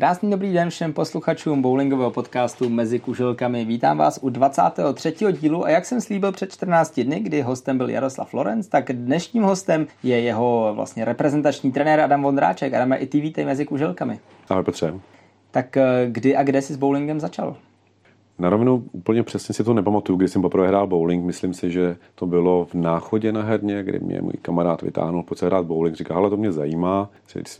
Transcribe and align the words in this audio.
Krásný 0.00 0.30
dobrý 0.30 0.52
den 0.52 0.70
všem 0.70 0.92
posluchačům 0.92 1.62
bowlingového 1.62 2.10
podcastu 2.10 2.68
Mezi 2.68 2.98
kuželkami. 2.98 3.64
Vítám 3.64 3.98
vás 3.98 4.18
u 4.22 4.28
23. 4.28 5.14
dílu 5.40 5.64
a 5.64 5.70
jak 5.70 5.84
jsem 5.84 6.00
slíbil 6.00 6.32
před 6.32 6.52
14 6.52 7.00
dny, 7.00 7.20
kdy 7.20 7.42
hostem 7.42 7.78
byl 7.78 7.90
Jaroslav 7.90 8.34
Lorenz, 8.34 8.68
tak 8.68 8.92
dnešním 8.92 9.42
hostem 9.42 9.86
je 10.02 10.20
jeho 10.20 10.72
vlastně 10.74 11.04
reprezentační 11.04 11.72
trenér 11.72 12.00
Adam 12.00 12.22
Vondráček. 12.22 12.74
Adam, 12.74 12.92
i 12.92 13.06
ty 13.06 13.20
vítej 13.20 13.44
Mezi 13.44 13.66
kuželkami. 13.66 14.20
Ahoj 14.48 14.64
Petře. 14.64 14.94
Tak 15.50 15.76
eh, 15.76 16.06
kdy 16.06 16.36
a 16.36 16.42
kde 16.42 16.62
jsi 16.62 16.74
s 16.74 16.76
bowlingem 16.76 17.20
začal? 17.20 17.56
Na 18.40 18.50
rovinu 18.50 18.84
úplně 18.92 19.22
přesně 19.22 19.54
si 19.54 19.64
to 19.64 19.74
nepamatuju, 19.74 20.16
kdy 20.16 20.28
jsem 20.28 20.42
poprvé 20.42 20.68
hrál 20.68 20.86
bowling. 20.86 21.24
Myslím 21.24 21.54
si, 21.54 21.70
že 21.70 21.96
to 22.14 22.26
bylo 22.26 22.64
v 22.64 22.74
náchodě 22.74 23.32
na 23.32 23.42
herně, 23.42 23.82
kdy 23.82 24.00
mě 24.00 24.22
můj 24.22 24.32
kamarád 24.42 24.82
vytáhnul, 24.82 25.22
pojď 25.22 25.38
se 25.38 25.46
hrát 25.46 25.66
bowling. 25.66 25.96
Říkal, 25.96 26.16
ale 26.16 26.30
to 26.30 26.36
mě 26.36 26.52
zajímá. 26.52 27.10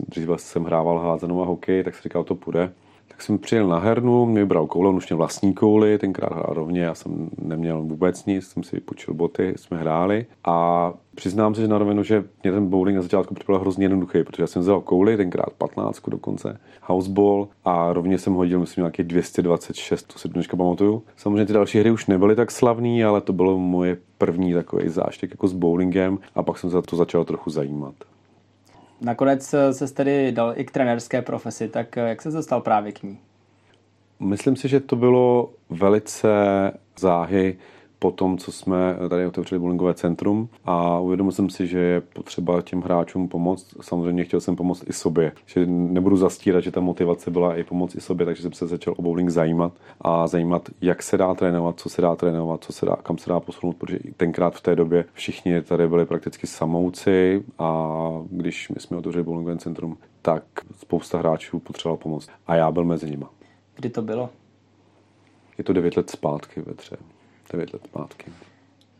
Dřív 0.09 0.29
jsem 0.37 0.65
hrával 0.65 0.98
házenou 0.98 1.43
a 1.43 1.47
hokej, 1.47 1.84
tak 1.84 1.95
si 1.95 2.03
říkal, 2.03 2.25
to 2.25 2.34
půjde. 2.34 2.73
Tak 3.20 3.24
jsem 3.24 3.38
přijel 3.38 3.69
na 3.69 3.79
hernu, 3.79 4.27
mě 4.27 4.45
bral 4.45 4.66
koule, 4.66 4.88
on 4.88 4.97
už 4.97 5.09
měl 5.09 5.16
vlastní 5.16 5.55
kouli, 5.55 5.98
tenkrát 5.98 6.33
hrál 6.33 6.55
rovně, 6.55 6.80
já 6.80 6.95
jsem 6.95 7.30
neměl 7.38 7.83
vůbec 7.83 8.27
nic, 8.27 8.47
jsem 8.47 8.62
si 8.62 8.77
vypočil 8.77 9.15
boty, 9.15 9.55
jsme 9.56 9.78
hráli 9.78 10.27
a 10.45 10.92
přiznám 11.15 11.55
se, 11.55 11.61
že 11.61 11.69
na 11.69 11.78
rovinu, 11.78 12.02
že 12.02 12.25
mě 12.42 12.52
ten 12.52 12.66
bowling 12.66 12.97
na 12.97 13.02
začátku 13.02 13.34
připadal 13.34 13.61
hrozně 13.61 13.84
jednoduchý, 13.84 14.22
protože 14.25 14.42
já 14.42 14.47
jsem 14.47 14.62
vzal 14.62 14.80
kouli, 14.80 15.17
tenkrát 15.17 15.53
15 15.58 16.08
dokonce, 16.08 16.61
houseball 16.83 17.48
a 17.64 17.92
rovně 17.92 18.19
jsem 18.19 18.33
hodil, 18.33 18.61
myslím, 18.61 18.83
nějaký 18.83 19.03
226, 19.03 20.12
to 20.12 20.19
si 20.19 20.28
dneška 20.28 20.56
pamatuju. 20.56 21.02
Samozřejmě 21.17 21.47
ty 21.47 21.52
další 21.52 21.78
hry 21.78 21.91
už 21.91 22.06
nebyly 22.06 22.36
tak 22.36 22.50
slavné, 22.50 23.05
ale 23.05 23.20
to 23.20 23.33
bylo 23.33 23.58
moje 23.58 23.97
první 24.19 24.55
takový 24.55 24.89
záštěk 24.89 25.30
jako 25.30 25.48
s 25.48 25.52
bowlingem 25.52 26.19
a 26.34 26.42
pak 26.42 26.58
jsem 26.58 26.70
se 26.70 26.75
za 26.75 26.83
to 26.83 26.97
začal 26.97 27.25
trochu 27.25 27.50
zajímat. 27.50 27.95
Nakonec 29.01 29.55
se 29.73 29.95
tedy 29.95 30.33
dal 30.33 30.53
i 30.56 30.65
k 30.65 30.70
trenerské 30.70 31.23
profesi, 31.23 31.69
tak 31.69 31.97
jak 31.97 32.23
se 32.23 32.31
dostal 32.31 32.61
právě 32.61 32.93
k 32.93 33.03
ní? 33.03 33.19
Myslím 34.20 34.57
si, 34.57 34.69
že 34.69 34.81
to 34.81 34.97
bylo 34.97 35.51
velice 35.70 36.29
záhy 36.98 37.59
po 38.03 38.11
tom, 38.11 38.39
co 38.39 38.53
jsme 38.53 38.97
tady 39.09 39.27
otevřeli 39.27 39.59
bowlingové 39.59 39.95
centrum 39.95 40.48
a 40.65 40.98
uvědomil 40.98 41.33
jsem 41.33 41.51
si, 41.51 41.67
že 41.67 41.79
je 41.79 42.01
potřeba 42.01 42.62
těm 42.62 42.83
hráčům 42.83 43.29
pomoct. 43.29 43.75
Samozřejmě 43.81 44.25
chtěl 44.25 44.41
jsem 44.41 44.57
pomoct 44.57 44.84
i 44.89 44.92
sobě. 44.92 45.33
Že 45.47 45.67
nebudu 45.67 46.17
zastírat, 46.17 46.65
že 46.65 46.70
ta 46.70 46.81
motivace 46.81 47.31
byla 47.31 47.57
i 47.57 47.65
pomoct 47.65 47.95
i 47.95 48.01
sobě, 48.01 48.27
takže 48.27 48.42
jsem 48.42 48.53
se 48.53 48.67
začal 48.67 48.95
o 48.97 49.03
bowling 49.03 49.31
zajímat 49.31 49.73
a 50.01 50.27
zajímat, 50.27 50.69
jak 50.81 51.03
se 51.03 51.19
dá 51.19 51.34
trénovat, 51.34 51.81
co 51.81 51.89
se 51.89 52.03
dá 52.03 52.17
trénovat, 52.17 52.65
co 52.65 52.73
se 52.73 52.87
dá, 52.87 52.97
kam 52.97 53.19
se 53.19 53.31
dá 53.31 53.41
posunout, 53.41 53.77
protože 53.77 53.98
tenkrát 54.17 54.55
v 54.55 54.61
té 54.61 54.77
době 54.77 55.05
všichni 55.12 55.62
tady 55.62 55.89
byli 55.89 56.07
prakticky 56.07 56.47
samouci 56.47 57.45
a 57.59 57.98
když 58.31 58.69
my 58.69 58.81
jsme 58.81 58.97
otevřeli 58.97 59.25
bowlingové 59.25 59.57
centrum, 59.57 59.98
tak 60.23 60.45
spousta 60.79 61.19
hráčů 61.19 61.59
potřeboval 61.59 61.97
pomoc 61.97 62.29
a 62.47 62.55
já 62.55 62.70
byl 62.70 62.85
mezi 62.85 63.11
nimi. 63.11 63.25
Kdy 63.75 63.91
to 63.91 64.03
bylo? 64.03 64.31
Je 65.59 65.64
to 65.64 65.73
9 65.73 65.97
let 65.97 66.11
zpátky 66.11 66.61
ve 66.61 66.75
tře. 66.75 66.97
9 67.53 67.73
let 67.73 67.83
zpátky. 67.84 68.33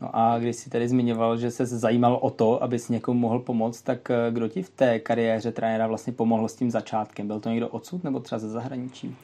No 0.01 0.09
a 0.13 0.39
když 0.39 0.55
jsi 0.55 0.69
tady 0.69 0.87
zmiňoval, 0.87 1.37
že 1.37 1.51
se 1.51 1.65
zajímal 1.65 2.19
o 2.21 2.29
to, 2.29 2.63
abys 2.63 2.89
někomu 2.89 3.19
mohl 3.19 3.39
pomoct, 3.39 3.81
tak 3.81 4.11
eh, 4.11 4.31
kdo 4.31 4.47
ti 4.47 4.63
v 4.63 4.69
té 4.69 4.99
kariéře 4.99 5.51
trenéra 5.51 5.87
vlastně 5.87 6.13
pomohl 6.13 6.47
s 6.47 6.55
tím 6.55 6.71
začátkem? 6.71 7.27
Byl 7.27 7.39
to 7.39 7.49
někdo 7.49 7.67
odsud 7.67 8.03
nebo 8.03 8.19
třeba 8.19 8.39
ze 8.39 8.49
zahraničí? 8.49 9.15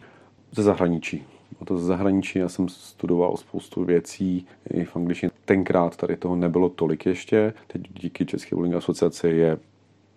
Ze 0.51 0.63
zahraničí. 0.63 1.24
A 1.62 1.66
to 1.66 1.78
ze 1.78 1.85
zahraničí, 1.85 2.40
já 2.40 2.50
jsem 2.50 2.69
studoval 2.69 3.38
spoustu 3.38 3.85
věcí 3.85 4.47
i 4.74 4.85
v 4.85 4.96
angličtině. 4.96 5.31
Tenkrát 5.46 5.96
tady 5.96 6.18
toho 6.18 6.35
nebylo 6.35 6.69
tolik 6.69 7.06
ještě. 7.06 7.53
Teď 7.68 7.81
díky 7.94 8.25
České 8.25 8.56
bowling 8.56 8.75
asociaci 8.75 9.28
je 9.28 9.57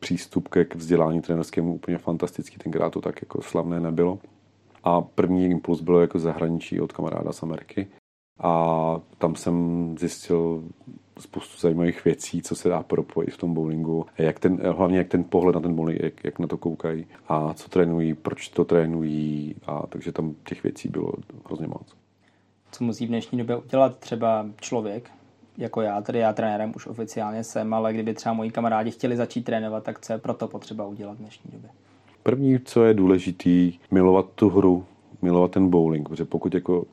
přístup 0.01 0.49
ke 0.49 0.67
vzdělání 0.75 1.21
trenerskému 1.21 1.75
úplně 1.75 1.99
fantastický. 1.99 2.59
Tenkrát 2.59 2.91
to 2.91 3.01
tak 3.01 3.23
jako 3.23 3.43
slavné 3.43 3.81
nebylo. 3.81 4.19
A 4.85 5.01
první 5.01 5.47
impuls 5.47 5.81
byl 5.81 5.97
jako 5.97 6.19
zahraničí 6.19 6.81
od 6.81 6.93
kamaráda 6.93 7.33
z 7.33 7.43
Ameriky. 7.43 7.87
A 8.41 9.01
tam 9.19 9.37
jsem 9.37 9.95
zjistil 9.99 10.65
spoustu 11.21 11.61
zajímavých 11.61 12.05
věcí, 12.05 12.43
co 12.43 12.55
se 12.55 12.69
dá 12.69 12.83
propojit 12.83 13.35
v 13.35 13.37
tom 13.37 13.55
bowlingu, 13.55 14.07
jak 14.19 14.39
ten, 14.39 14.73
hlavně 14.73 14.99
jak 14.99 15.09
ten 15.09 15.25
pohled 15.25 15.55
na 15.55 15.61
ten 15.61 15.75
bowling, 15.75 16.03
jak, 16.03 16.25
jak 16.25 16.39
na 16.39 16.47
to 16.47 16.57
koukají 16.57 17.07
a 17.29 17.55
co 17.55 17.69
trénují, 17.69 18.15
proč 18.15 18.49
to 18.49 18.65
trénují 18.65 19.55
a 19.67 19.87
takže 19.87 20.13
tam 20.13 20.35
těch 20.49 20.63
věcí 20.63 20.89
bylo 20.89 21.13
hrozně 21.47 21.67
moc. 21.67 21.95
Co 22.73 22.85
musí 22.85 23.07
v 23.07 23.09
dnešní 23.09 23.39
době 23.39 23.57
udělat 23.57 23.99
třeba 23.99 24.47
člověk, 24.61 25.11
jako 25.59 25.81
já, 25.81 26.01
tedy 26.01 26.19
já 26.19 26.33
trenérem 26.33 26.73
už 26.77 26.87
oficiálně 26.87 27.45
jsem, 27.45 27.75
ale 27.75 27.93
kdyby 27.93 28.15
třeba 28.15 28.33
moji 28.33 28.51
kamarádi 28.51 28.91
chtěli 28.91 29.17
začít 29.17 29.45
trénovat, 29.45 29.85
tak 29.85 30.01
co 30.01 30.13
je 30.13 30.19
proto 30.19 30.49
potřeba 30.49 30.87
udělat 30.87 31.15
v 31.15 31.19
dnešní 31.19 31.51
době? 31.53 31.71
První, 32.23 32.59
co 32.59 32.85
je 32.85 32.95
důležitý, 32.95 33.73
milovat 33.91 34.27
tu 34.35 34.51
hru, 34.51 34.85
milovat 35.23 35.51
ten 35.51 35.71
bowling, 35.71 36.09
protože 36.09 36.25
pokud 36.25 36.55
jako 36.55 36.85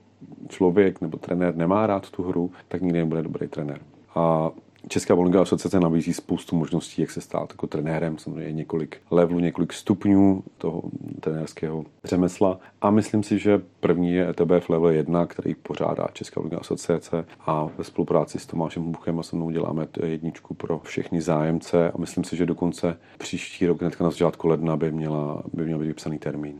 člověk 0.49 1.01
nebo 1.01 1.17
trenér 1.17 1.55
nemá 1.55 1.87
rád 1.87 2.09
tu 2.09 2.23
hru, 2.23 2.51
tak 2.67 2.81
nikdy 2.81 2.99
nebude 2.99 3.23
dobrý 3.23 3.47
trenér. 3.47 3.79
A 4.15 4.51
Česká 4.87 5.15
bowlingová 5.15 5.41
asociace 5.41 5.79
nabízí 5.79 6.13
spoustu 6.13 6.55
možností, 6.55 7.01
jak 7.01 7.11
se 7.11 7.21
stát 7.21 7.49
jako 7.49 7.67
trenérem, 7.67 8.17
samozřejmě 8.17 8.51
několik 8.51 8.97
levelů, 9.11 9.39
několik 9.39 9.73
stupňů 9.73 10.43
toho 10.57 10.83
trenérského 11.19 11.85
řemesla. 12.03 12.59
A 12.81 12.91
myslím 12.91 13.23
si, 13.23 13.39
že 13.39 13.61
první 13.79 14.13
je 14.13 14.29
ETBF 14.29 14.69
level 14.69 14.89
1, 14.89 15.25
který 15.25 15.55
pořádá 15.55 16.07
Česká 16.13 16.39
bowlingová 16.39 16.59
asociace 16.59 17.25
a 17.45 17.69
ve 17.77 17.83
spolupráci 17.83 18.39
s 18.39 18.45
Tomášem 18.45 18.91
Buchem 18.91 19.19
a 19.19 19.23
se 19.23 19.35
mnou 19.35 19.49
děláme 19.49 19.87
jedničku 20.05 20.53
pro 20.53 20.79
všechny 20.79 21.21
zájemce 21.21 21.91
a 21.91 21.97
myslím 21.97 22.23
si, 22.23 22.35
že 22.35 22.45
dokonce 22.45 22.97
příští 23.17 23.67
rok, 23.67 23.81
hnedka 23.81 24.03
na 24.03 24.09
začátku 24.09 24.47
ledna, 24.47 24.77
by, 24.77 24.91
měla, 24.91 25.43
by 25.53 25.65
měl 25.65 25.79
být 25.79 25.87
vypsaný 25.87 26.19
termín 26.19 26.59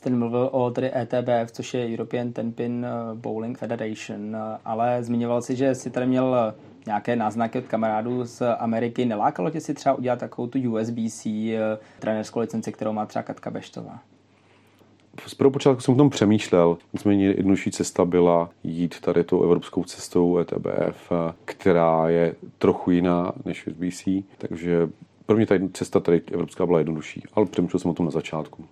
jste 0.00 0.10
mluvil 0.10 0.48
o 0.52 0.70
tedy 0.70 0.90
ETBF, 0.96 1.52
což 1.52 1.74
je 1.74 1.86
European 1.92 2.32
Tenpin 2.32 2.86
eh, 2.86 3.14
Bowling 3.14 3.58
Federation, 3.58 4.36
eh, 4.36 4.58
ale 4.64 5.02
zmiňoval 5.02 5.42
si, 5.42 5.56
že 5.56 5.74
si 5.74 5.90
tady 5.90 6.06
měl 6.06 6.36
eh, 6.36 6.54
nějaké 6.86 7.16
náznaky 7.16 7.58
od 7.58 7.66
kamarádů 7.66 8.24
z 8.24 8.42
Ameriky. 8.58 9.04
Nelákalo 9.04 9.50
tě 9.50 9.60
si 9.60 9.74
třeba 9.74 9.94
udělat 9.94 10.18
takovou 10.18 10.48
tu 10.48 10.58
USBC 10.58 11.26
trenerskou 11.98 12.40
licenci, 12.40 12.72
kterou 12.72 12.92
má 12.92 13.06
třeba 13.06 13.22
Katka 13.22 13.50
Beštová? 13.50 13.98
Z 15.26 15.34
prvopočátku 15.34 15.80
jsem 15.80 15.94
o 15.94 15.96
tom 15.96 16.10
přemýšlel, 16.10 16.78
nicméně 16.92 17.26
jednodušší 17.26 17.70
cesta 17.70 18.04
byla 18.04 18.50
jít 18.64 19.00
tady 19.00 19.24
tou 19.24 19.42
evropskou 19.42 19.84
cestou 19.84 20.38
ETBF, 20.38 21.12
která 21.44 22.08
je 22.08 22.34
trochu 22.58 22.90
jiná 22.90 23.32
než 23.44 23.66
USBC, 23.66 24.08
takže 24.38 24.88
pro 25.26 25.36
mě 25.36 25.46
ta 25.46 25.54
cesta 25.72 26.00
tady 26.00 26.22
evropská 26.32 26.66
byla 26.66 26.78
jednodušší, 26.78 27.22
ale 27.34 27.46
přemýšlel 27.46 27.80
jsem 27.80 27.90
o 27.90 27.94
tom 27.94 28.06
na 28.06 28.12
začátku. 28.12 28.64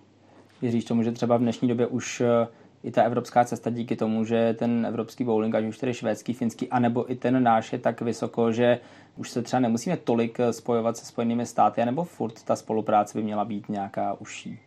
Věříš 0.61 0.85
tomu, 0.85 1.03
že 1.03 1.11
třeba 1.11 1.37
v 1.37 1.41
dnešní 1.41 1.67
době 1.67 1.87
už 1.87 2.21
eh, 2.21 2.47
i 2.83 2.91
ta 2.91 3.03
evropská 3.03 3.45
cesta 3.45 3.69
díky 3.69 3.95
tomu, 3.95 4.25
že 4.25 4.53
ten 4.59 4.85
evropský 4.85 5.23
bowling, 5.23 5.55
ať 5.55 5.65
už 5.65 5.77
tedy 5.77 5.93
švédský, 5.93 6.33
finský, 6.33 6.69
anebo 6.69 7.11
i 7.11 7.15
ten 7.15 7.43
náš 7.43 7.73
je 7.73 7.79
tak 7.79 8.01
vysoko, 8.01 8.51
že 8.51 8.79
už 9.17 9.29
se 9.29 9.41
třeba 9.41 9.59
nemusíme 9.59 9.97
tolik 9.97 10.39
eh, 10.39 10.53
spojovat 10.53 10.97
se 10.97 11.05
Spojenými 11.05 11.45
státy, 11.45 11.85
nebo 11.85 12.03
furt 12.03 12.43
ta 12.43 12.55
spolupráce 12.55 13.17
by 13.17 13.23
měla 13.23 13.45
být 13.45 13.69
nějaká 13.69 14.13
užší? 14.13 14.59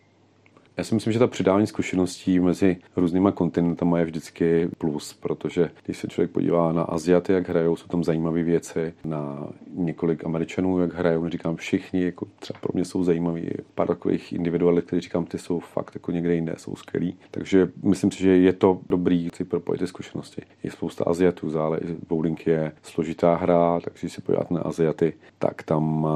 Já 0.76 0.84
si 0.84 0.94
myslím, 0.94 1.12
že 1.12 1.18
ta 1.18 1.26
přidání 1.26 1.66
zkušeností 1.66 2.40
mezi 2.40 2.76
různýma 2.96 3.32
kontinentama 3.32 3.98
je 3.98 4.04
vždycky 4.04 4.68
plus, 4.78 5.12
protože 5.12 5.70
když 5.84 5.98
se 5.98 6.08
člověk 6.08 6.30
podívá 6.30 6.72
na 6.72 6.82
Aziaty, 6.82 7.32
jak 7.32 7.48
hrajou, 7.48 7.76
jsou 7.76 7.86
tam 7.86 8.04
zajímavé 8.04 8.42
věci, 8.42 8.94
na 9.04 9.48
několik 9.74 10.24
Američanů, 10.24 10.80
jak 10.80 10.94
hrajou, 10.94 11.28
říkám 11.28 11.56
všichni, 11.56 12.04
jako 12.04 12.26
třeba 12.38 12.58
pro 12.60 12.70
mě 12.74 12.84
jsou 12.84 13.04
zajímaví, 13.04 13.50
pár 13.74 13.88
takových 13.88 14.32
individualit, 14.32 14.84
které 14.84 15.00
říkám, 15.00 15.24
ty 15.24 15.38
jsou 15.38 15.60
fakt 15.60 15.94
jako 15.94 16.12
někde 16.12 16.34
jinde, 16.34 16.54
jsou 16.56 16.76
skvělí. 16.76 17.16
Takže 17.30 17.68
myslím 17.82 18.10
si, 18.10 18.18
že 18.22 18.36
je 18.36 18.52
to 18.52 18.80
dobrý 18.88 19.28
si 19.34 19.44
propojit 19.44 19.80
ty 19.80 19.86
zkušenosti. 19.86 20.42
Je 20.62 20.70
spousta 20.70 21.04
Aziatů, 21.04 21.50
zále, 21.50 21.80
bowling 22.08 22.46
je 22.46 22.72
složitá 22.82 23.34
hra, 23.34 23.80
takže 23.80 24.00
když 24.00 24.12
se 24.12 24.20
podíváte 24.20 24.54
na 24.54 24.60
Aziaty, 24.60 25.12
tak 25.38 25.62
tam 25.62 26.08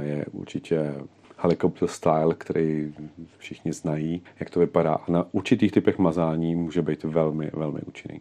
eh, 0.00 0.04
je 0.04 0.26
určitě 0.32 0.94
helicopter 1.36 1.88
style, 1.88 2.34
který 2.38 2.94
všichni 3.38 3.72
znají, 3.72 4.22
jak 4.40 4.50
to 4.50 4.60
vypadá. 4.60 4.94
A 4.94 5.10
na 5.12 5.26
určitých 5.32 5.72
typech 5.72 5.98
mazání 5.98 6.54
může 6.54 6.82
být 6.82 7.04
velmi, 7.04 7.50
velmi 7.52 7.80
účinný. 7.80 8.20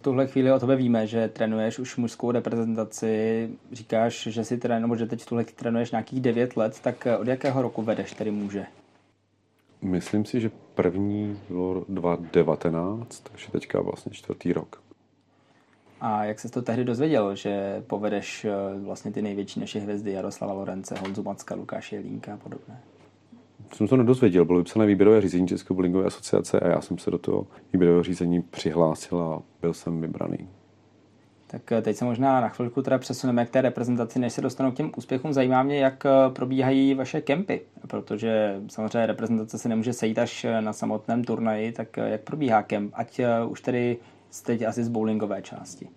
V 0.00 0.02
tuhle 0.02 0.26
chvíli 0.26 0.52
o 0.52 0.58
tebe 0.58 0.76
víme, 0.76 1.06
že 1.06 1.28
trénuješ 1.28 1.78
už 1.78 1.96
mužskou 1.96 2.30
reprezentaci. 2.30 3.48
Říkáš, 3.72 4.22
že 4.22 4.44
si 4.44 4.58
trénu, 4.58 4.80
nebo 4.80 4.96
že 4.96 5.06
teď 5.06 5.26
tuhle 5.26 5.44
trénuješ 5.44 5.90
nějakých 5.90 6.20
9 6.20 6.56
let, 6.56 6.80
tak 6.82 7.06
od 7.18 7.26
jakého 7.26 7.62
roku 7.62 7.82
vedeš 7.82 8.12
tedy 8.12 8.30
muže? 8.30 8.66
Myslím 9.82 10.24
si, 10.24 10.40
že 10.40 10.50
první 10.74 11.38
bylo 11.48 11.84
2019, 11.88 13.20
takže 13.20 13.50
teďka 13.50 13.80
vlastně 13.80 14.12
čtvrtý 14.12 14.52
rok. 14.52 14.85
A 16.00 16.24
jak 16.24 16.40
se 16.40 16.48
to 16.48 16.62
tehdy 16.62 16.84
dozvěděl, 16.84 17.36
že 17.36 17.82
povedeš 17.86 18.44
eh, 18.44 18.50
vlastně 18.84 19.12
ty 19.12 19.22
největší 19.22 19.60
naše 19.60 19.78
hvězdy 19.78 20.12
Jaroslava 20.12 20.52
Lorence, 20.52 20.94
Honzu 21.00 21.22
Macka, 21.22 21.54
Lukáše 21.54 21.96
Jelínka 21.96 22.34
a 22.34 22.36
podobné? 22.36 22.80
Jsem 23.74 23.88
to 23.88 23.96
nedozvěděl, 23.96 24.44
bylo 24.44 24.58
vypsané 24.58 24.86
výběrové 24.86 25.20
řízení 25.20 25.48
České 25.48 25.74
bowlingové 25.74 26.04
asociace 26.04 26.60
a 26.60 26.68
já 26.68 26.80
jsem 26.80 26.98
se 26.98 27.10
do 27.10 27.18
toho 27.18 27.46
výběrového 27.72 28.02
řízení 28.02 28.42
přihlásil 28.42 29.20
a 29.20 29.42
byl 29.60 29.74
jsem 29.74 30.00
vybraný. 30.00 30.48
Tak 31.46 31.72
eh, 31.72 31.82
teď 31.82 31.96
se 31.96 32.04
možná 32.04 32.40
na 32.40 32.48
chvilku 32.48 32.82
teda 32.82 32.98
přesuneme 32.98 33.46
k 33.46 33.50
té 33.50 33.60
reprezentaci, 33.60 34.18
než 34.18 34.32
se 34.32 34.40
dostanu 34.40 34.72
k 34.72 34.74
těm 34.74 34.92
úspěchům. 34.96 35.32
Zajímá 35.32 35.62
mě, 35.62 35.78
jak 35.78 36.06
eh, 36.06 36.10
probíhají 36.32 36.94
vaše 36.94 37.20
kempy, 37.20 37.60
protože 37.86 38.60
samozřejmě 38.68 39.06
reprezentace 39.06 39.58
se 39.58 39.68
nemůže 39.68 39.92
sejít 39.92 40.18
až 40.18 40.46
na 40.60 40.72
samotném 40.72 41.24
turnaji, 41.24 41.72
tak 41.72 41.96
jak 41.96 42.20
probíhá 42.20 42.62
kemp, 42.62 42.92
ať 42.96 43.20
už 43.48 43.60
tedy 43.60 43.96
teď 44.44 44.62
asi 44.62 44.84
z 44.84 44.88
bowlingové 44.88 45.42
části. 45.42 45.88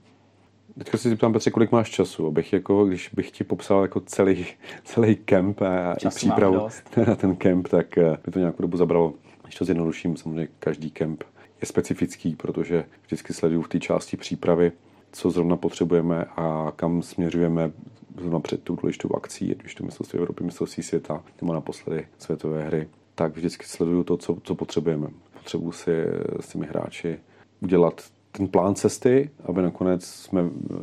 Teďka 0.77 0.97
si 0.97 1.09
zeptám, 1.09 1.33
Petře, 1.33 1.51
kolik 1.51 1.71
máš 1.71 1.89
času, 1.89 2.27
abych 2.27 2.53
jako, 2.53 2.85
když 2.85 3.09
bych 3.13 3.31
ti 3.31 3.43
popsal 3.43 3.81
jako 3.81 3.99
celý, 3.99 4.45
celý 4.83 5.15
kemp 5.15 5.61
a 5.61 5.95
Času 5.95 6.17
i 6.17 6.19
přípravu 6.19 6.67
na 7.07 7.15
ten 7.15 7.35
kemp, 7.35 7.67
tak 7.67 7.85
by 8.25 8.31
to 8.31 8.39
nějakou 8.39 8.61
dobu 8.61 8.77
zabralo. 8.77 9.13
Když 9.43 9.55
to 9.55 9.65
zjednoduším, 9.65 10.17
samozřejmě 10.17 10.47
každý 10.59 10.91
kemp 10.91 11.23
je 11.61 11.67
specifický, 11.67 12.35
protože 12.35 12.85
vždycky 13.05 13.33
sleduju 13.33 13.61
v 13.61 13.67
té 13.67 13.79
části 13.79 14.17
přípravy 14.17 14.71
co 15.11 15.31
zrovna 15.31 15.57
potřebujeme 15.57 16.25
a 16.25 16.73
kam 16.75 17.01
směřujeme 17.01 17.71
zrovna 18.17 18.39
před 18.39 18.63
tou 18.63 18.75
důležitou 18.75 19.09
akcí, 19.15 19.51
ať 19.51 19.65
už 19.65 19.75
to 19.75 19.83
mistrovství 19.83 20.19
Evropy, 20.19 20.43
mistrovství 20.43 20.83
světa 20.83 21.23
nebo 21.41 21.53
naposledy 21.53 22.07
světové 22.17 22.63
hry, 22.63 22.89
tak 23.15 23.35
vždycky 23.35 23.65
sleduju 23.65 24.03
to, 24.03 24.17
co, 24.17 24.37
co 24.43 24.55
potřebujeme. 24.55 25.07
Potřebuji 25.33 25.71
si 25.71 25.91
s 26.39 26.47
těmi 26.47 26.65
hráči 26.65 27.19
udělat 27.59 28.03
ten 28.31 28.47
plán 28.47 28.75
cesty, 28.75 29.29
aby 29.43 29.61
nakonec 29.61 30.05
jsme 30.05 30.41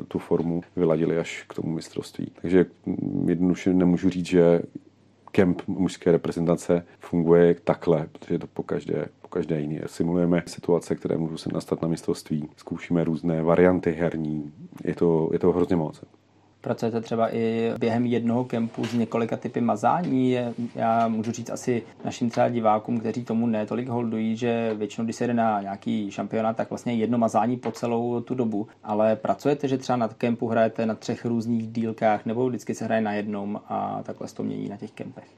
tu 0.09 0.19
formu 0.19 0.63
vyladili 0.77 1.19
až 1.19 1.45
k 1.49 1.55
tomu 1.55 1.73
mistrovství. 1.73 2.33
Takže 2.43 2.67
jednoduše 3.27 3.75
nemůžu 3.75 4.11
říct, 4.11 4.27
že 4.27 4.61
kemp 5.31 5.63
mužské 5.67 6.13
reprezentace 6.13 6.87
funguje 6.99 7.55
takhle, 7.65 8.09
protože 8.13 8.35
je 8.35 8.39
to 8.39 8.47
po 8.47 8.63
každé, 8.63 9.07
po 9.23 9.29
každé 9.29 9.61
jiné. 9.61 9.81
Simulujeme 9.87 10.43
situace, 10.47 10.95
které 10.95 11.17
můžou 11.17 11.37
se 11.37 11.51
nastat 11.53 11.83
na 11.83 11.89
mistrovství, 11.89 12.49
zkoušíme 12.57 13.05
různé 13.05 13.43
varianty 13.43 13.93
herní, 13.93 14.53
je 14.85 14.95
to, 14.95 15.31
je 15.33 15.39
to 15.39 15.53
hrozně 15.53 15.77
moc. 15.77 16.03
Pracujete 16.67 17.01
třeba 17.01 17.35
i 17.35 17.73
během 17.79 18.07
jednoho 18.07 18.45
kempu 18.45 18.85
s 18.85 18.95
několika 18.95 19.37
typy 19.37 19.61
mazání. 19.61 20.37
Já 20.75 21.09
můžu 21.09 21.33
říct 21.33 21.51
asi 21.51 21.83
našim 22.05 22.31
třeba 22.31 22.49
divákům, 22.49 23.01
kteří 23.01 23.25
tomu 23.25 23.47
netolik 23.47 23.89
holdují, 23.89 24.37
že 24.37 24.75
většinou, 24.75 25.05
když 25.05 25.17
se 25.17 25.27
jde 25.27 25.35
na 25.35 25.63
nějaký 25.63 26.11
šampionát, 26.11 26.57
tak 26.57 26.71
vlastně 26.71 26.95
jedno 26.95 27.19
mazání 27.19 27.57
po 27.57 27.73
celou 27.73 28.21
tu 28.21 28.35
dobu. 28.35 28.67
Ale 28.85 29.17
pracujete, 29.17 29.69
že 29.69 29.79
třeba 29.79 29.97
na 29.97 30.09
kempu 30.09 30.49
hrajete 30.49 30.87
na 30.87 30.95
třech 30.95 31.25
různých 31.25 31.67
dílkách, 31.67 32.27
nebo 32.27 32.49
vždycky 32.49 32.75
se 32.75 32.85
hraje 32.85 33.01
na 33.01 33.13
jednom 33.13 33.61
a 33.69 34.03
takhle 34.03 34.29
se 34.29 34.35
to 34.35 34.43
mění 34.43 34.69
na 34.69 34.77
těch 34.77 34.91
kempech? 34.91 35.29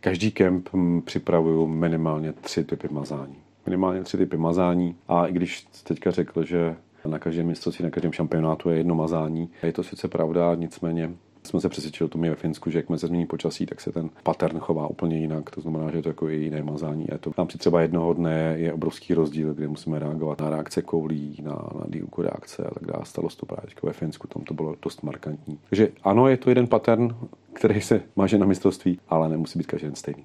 Každý 0.00 0.30
kemp 0.30 0.68
připravuju 1.04 1.66
minimálně 1.66 2.32
tři 2.32 2.64
typy 2.64 2.88
mazání 2.90 3.36
minimálně 3.68 4.02
tři 4.02 4.16
typy 4.16 4.36
mazání. 4.36 4.96
A 5.08 5.26
i 5.26 5.32
když 5.32 5.66
teďka 5.84 6.10
řekl, 6.10 6.44
že 6.44 6.76
na 7.06 7.18
každém 7.18 7.46
mistrovství, 7.46 7.82
na 7.82 7.90
každém 7.90 8.12
šampionátu 8.12 8.70
je 8.70 8.76
jedno 8.76 8.94
mazání. 8.94 9.50
Je 9.62 9.72
to 9.72 9.82
sice 9.82 10.08
pravda, 10.08 10.54
nicméně 10.54 11.10
jsme 11.48 11.60
se 11.60 11.68
přesvědčili 11.68 12.06
o 12.06 12.08
tom 12.08 12.22
ve 12.22 12.34
Finsku, 12.34 12.70
že 12.70 12.78
jak 12.78 13.00
se 13.00 13.06
změní 13.06 13.26
počasí, 13.26 13.66
tak 13.66 13.80
se 13.80 13.92
ten 13.92 14.10
pattern 14.22 14.58
chová 14.58 14.86
úplně 14.86 15.18
jinak. 15.18 15.50
To 15.50 15.60
znamená, 15.60 15.90
že 15.90 15.98
je 15.98 16.02
to 16.02 16.08
jako 16.08 16.28
jiné 16.28 16.62
mazání. 16.62 17.06
Je 17.12 17.18
to 17.18 17.30
tam 17.30 17.50
si 17.50 17.58
třeba 17.58 17.80
jednoho 17.80 18.12
dne 18.12 18.54
je 18.56 18.72
obrovský 18.72 19.14
rozdíl, 19.14 19.54
kde 19.54 19.68
musíme 19.68 19.98
reagovat 19.98 20.40
na 20.40 20.50
reakce 20.50 20.82
koulí, 20.82 21.36
na, 21.42 21.52
na 21.52 21.84
dílku 21.88 22.22
reakce 22.22 22.64
a 22.64 22.74
tak 22.74 22.84
dále. 22.84 23.04
Stalo 23.04 23.30
se 23.30 23.36
to 23.36 23.46
právě 23.46 23.70
ve 23.82 23.92
Finsku, 23.92 24.26
tam 24.26 24.42
to 24.42 24.54
bylo 24.54 24.76
dost 24.82 25.02
markantní. 25.02 25.58
Takže 25.68 25.88
ano, 26.04 26.28
je 26.28 26.36
to 26.36 26.50
jeden 26.50 26.66
pattern, 26.66 27.16
který 27.52 27.80
se 27.80 28.00
máže 28.16 28.38
na 28.38 28.46
mistrovství, 28.46 28.98
ale 29.08 29.28
nemusí 29.28 29.58
být 29.58 29.66
každý 29.66 29.88
stejný. 29.94 30.24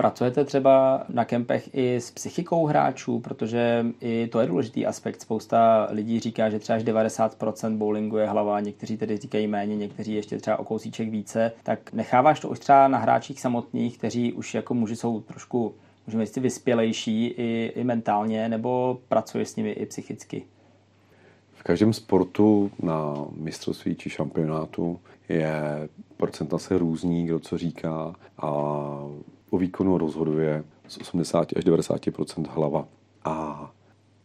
Pracujete 0.00 0.44
třeba 0.44 1.04
na 1.08 1.24
kempech 1.24 1.70
i 1.74 1.96
s 1.96 2.10
psychikou 2.10 2.66
hráčů, 2.66 3.18
protože 3.18 3.86
i 4.00 4.28
to 4.32 4.40
je 4.40 4.46
důležitý 4.46 4.86
aspekt. 4.86 5.20
Spousta 5.20 5.88
lidí 5.90 6.20
říká, 6.20 6.50
že 6.50 6.58
třeba 6.58 6.76
až 6.76 6.84
90% 6.84 7.76
bowlingu 7.76 8.16
je 8.16 8.28
hlava, 8.28 8.60
někteří 8.60 8.96
tedy 8.96 9.16
říkají 9.16 9.46
méně, 9.46 9.76
někteří 9.76 10.14
ještě 10.14 10.38
třeba 10.38 10.58
o 10.58 10.64
kousíček 10.64 11.08
více. 11.08 11.52
Tak 11.62 11.92
necháváš 11.92 12.40
to 12.40 12.48
už 12.48 12.58
třeba 12.58 12.88
na 12.88 12.98
hráčích 12.98 13.40
samotných, 13.40 13.98
kteří 13.98 14.32
už 14.32 14.54
jako 14.54 14.74
muži 14.74 14.96
jsou 14.96 15.20
trošku, 15.20 15.74
můžeme 16.06 16.26
říct, 16.26 16.36
vyspělejší 16.36 17.26
i, 17.26 17.72
i 17.74 17.84
mentálně, 17.84 18.48
nebo 18.48 18.98
pracuješ 19.08 19.48
s 19.48 19.56
nimi 19.56 19.70
i 19.70 19.86
psychicky? 19.86 20.42
V 21.52 21.62
každém 21.62 21.92
sportu 21.92 22.70
na 22.82 23.14
mistrovství 23.36 23.94
či 23.94 24.10
šampionátu 24.10 25.00
je 25.28 25.88
procenta 26.16 26.58
se 26.58 26.78
různí, 26.78 27.26
kdo 27.26 27.38
co 27.38 27.58
říká 27.58 28.14
a 28.38 28.50
o 29.50 29.58
výkonu 29.58 29.98
rozhoduje 29.98 30.64
z 30.88 30.98
80 30.98 31.52
až 31.56 31.64
90 31.64 32.06
hlava. 32.48 32.88
A 33.24 33.70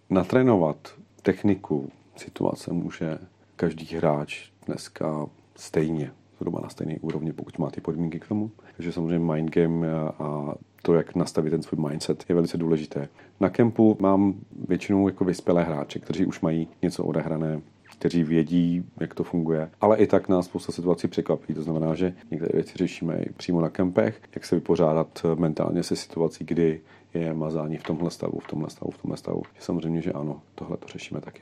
natrénovat 0.10 0.77
techniku 1.22 1.89
situace 2.16 2.74
může 2.74 3.18
každý 3.56 3.86
hráč 3.86 4.50
dneska 4.66 5.27
stejně, 5.56 6.12
zhruba 6.38 6.60
na 6.62 6.69
stejné 6.69 6.95
úrovni, 7.01 7.33
pokud 7.33 7.57
má 7.57 7.72
ty 7.72 7.81
podmínky 7.81 8.19
k 8.19 8.27
tomu. 8.27 8.51
Takže 8.75 8.92
samozřejmě 8.92 9.33
mind 9.33 9.50
game 9.50 9.92
a 10.19 10.56
to, 10.81 10.94
jak 10.94 11.16
nastavit 11.16 11.50
ten 11.50 11.63
svůj 11.63 11.89
mindset, 11.89 12.25
je 12.30 12.36
velice 12.36 12.57
důležité. 12.57 13.10
Na 13.39 13.50
kempu 13.50 13.98
mám 14.00 14.33
většinou 14.68 15.07
jako 15.07 15.25
vyspělé 15.25 15.63
hráče, 15.63 16.00
kteří 16.00 16.25
už 16.25 16.42
mají 16.42 16.68
něco 16.81 17.06
odehrané, 17.06 17.62
kteří 18.00 18.24
vědí, 18.24 18.86
jak 19.00 19.14
to 19.14 19.24
funguje. 19.24 19.70
Ale 19.82 19.98
i 19.98 20.08
tak 20.08 20.30
nás 20.30 20.46
spousta 20.46 20.72
situací 20.72 21.08
překvapí. 21.08 21.54
To 21.54 21.62
znamená, 21.62 21.96
že 21.96 22.14
některé 22.32 22.52
věci 22.54 22.74
řešíme 22.76 23.18
i 23.18 23.34
přímo 23.34 23.62
na 23.62 23.70
kempech, 23.70 24.22
jak 24.36 24.46
se 24.46 24.56
vypořádat 24.56 25.26
mentálně 25.36 25.84
se 25.84 25.96
situací, 25.96 26.46
kdy 26.46 26.82
je 27.14 27.34
mazání 27.34 27.78
v 27.78 27.84
tomhle 27.84 28.12
stavu, 28.12 28.40
v 28.40 28.48
tomhle 28.48 28.70
stavu, 28.70 28.92
v 28.92 28.98
tomhle 28.98 29.18
stavu. 29.18 29.42
Samozřejmě, 29.60 30.02
že 30.02 30.12
ano, 30.12 30.42
tohle 30.56 30.78
to 30.78 30.88
řešíme 30.88 31.22
taky. 31.22 31.42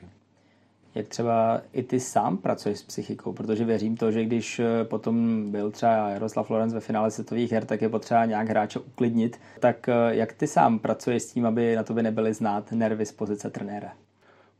Jak 0.94 1.08
třeba 1.08 1.60
i 1.72 1.82
ty 1.82 2.00
sám 2.00 2.36
pracuješ 2.38 2.78
s 2.78 2.82
psychikou, 2.82 3.32
protože 3.32 3.64
věřím 3.64 3.96
to, 3.96 4.10
že 4.10 4.24
když 4.24 4.58
eh, 4.58 4.84
potom 4.84 5.44
byl 5.50 5.70
třeba 5.70 6.08
Jaroslav 6.08 6.50
Lorenz 6.50 6.74
ve 6.74 6.80
finále 6.80 7.10
světových 7.10 7.52
her, 7.52 7.64
tak 7.64 7.82
je 7.82 7.88
potřeba 7.88 8.24
nějak 8.24 8.48
hráče 8.48 8.78
uklidnit. 8.78 9.40
Tak 9.60 9.88
eh, 9.88 9.94
jak 10.08 10.32
ty 10.32 10.46
sám 10.46 10.78
pracuješ 10.78 11.22
s 11.22 11.32
tím, 11.32 11.46
aby 11.46 11.76
na 11.76 11.82
tobě 11.82 12.02
nebyly 12.02 12.34
znát 12.34 12.72
nervy 12.72 13.06
z 13.06 13.12
pozice 13.12 13.50
trenéra? 13.50 13.92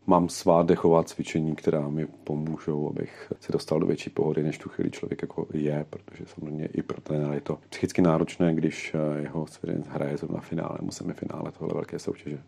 Mám 0.07 0.29
svá 0.29 0.63
dechová 0.63 1.03
cvičení, 1.03 1.57
která 1.57 1.89
mi 1.89 2.07
pomůžou, 2.07 2.91
abych 2.91 3.33
se 3.41 3.53
dostal 3.53 3.81
do 3.81 3.87
větší 3.87 4.11
pohody, 4.11 4.43
než 4.43 4.59
tu 4.59 4.69
chvíli 4.69 4.91
člověk 4.91 5.23
jako 5.23 5.47
je, 5.53 5.87
protože 5.91 6.25
samozřejmě 6.27 6.67
i 6.67 6.83
pro 6.83 7.01
trenéra 7.01 7.35
je 7.35 7.41
to 7.41 7.59
psychicky 7.69 8.03
náročné, 8.03 8.55
když 8.55 8.95
eh, 8.95 9.21
jeho 9.23 9.47
svěřenec 9.47 9.87
hraje 9.89 10.17
zrovna 10.17 10.41
finále, 10.41 10.79
musíme 10.81 11.15
finále 11.15 11.53
tohle 11.59 11.75
velké 11.75 11.99
soutěže. 11.99 12.39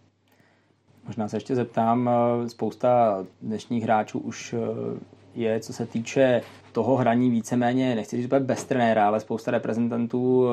Možná 1.07 1.29
se 1.29 1.37
ještě 1.37 1.55
zeptám, 1.55 2.11
eh, 2.11 2.49
spousta 2.49 3.25
dnešních 3.43 3.83
hráčů 3.83 4.19
už 4.19 4.55
eh, 4.55 4.59
je, 5.35 5.61
co 5.61 5.73
se 5.73 5.87
týče 5.87 6.43
toho 6.73 6.97
hraní 6.97 7.31
víceméně, 7.31 7.95
nechci 7.95 8.17
říct 8.17 8.31
bez 8.39 8.65
trenéra, 8.65 9.07
ale 9.07 9.21
spousta 9.21 9.51
reprezentantů 9.51 10.47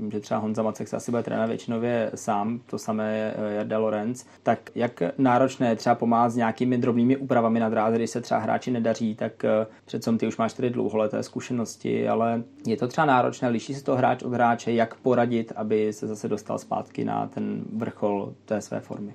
tím, 0.00 0.10
že 0.10 0.20
třeba 0.20 0.40
Honza 0.40 0.62
Macek 0.62 0.88
se 0.88 0.96
asi 0.96 1.10
bude 1.10 1.22
trénovat 1.22 1.48
většinově 1.48 2.10
sám, 2.14 2.60
to 2.66 2.78
samé 2.78 3.34
eh, 3.36 3.54
Jarda 3.54 3.78
Lorenz, 3.78 4.26
tak 4.42 4.70
jak 4.74 5.02
náročné 5.18 5.68
je 5.68 5.76
třeba 5.76 5.94
pomáhat 5.94 6.30
s 6.30 6.36
nějakými 6.36 6.78
drobnými 6.78 7.16
úpravami 7.16 7.60
na 7.60 7.68
dráze, 7.68 7.96
když 7.96 8.10
se 8.10 8.20
třeba 8.20 8.40
hráči 8.40 8.70
nedaří, 8.70 9.14
tak 9.14 9.44
eh, 9.44 9.66
přece 9.84 10.16
ty 10.16 10.26
už 10.26 10.36
máš 10.36 10.52
tedy 10.52 10.70
dlouholeté 10.70 11.22
zkušenosti, 11.22 12.08
ale 12.08 12.42
je 12.66 12.76
to 12.76 12.88
třeba 12.88 13.04
náročné, 13.04 13.48
liší 13.48 13.74
se 13.74 13.84
to 13.84 13.96
hráč 13.96 14.22
od 14.22 14.32
hráče, 14.32 14.72
jak 14.72 14.94
poradit, 14.94 15.52
aby 15.56 15.92
se 15.92 16.06
zase 16.06 16.28
dostal 16.28 16.58
zpátky 16.58 17.04
na 17.04 17.26
ten 17.26 17.64
vrchol 17.76 18.34
té 18.44 18.60
své 18.60 18.80
formy? 18.80 19.14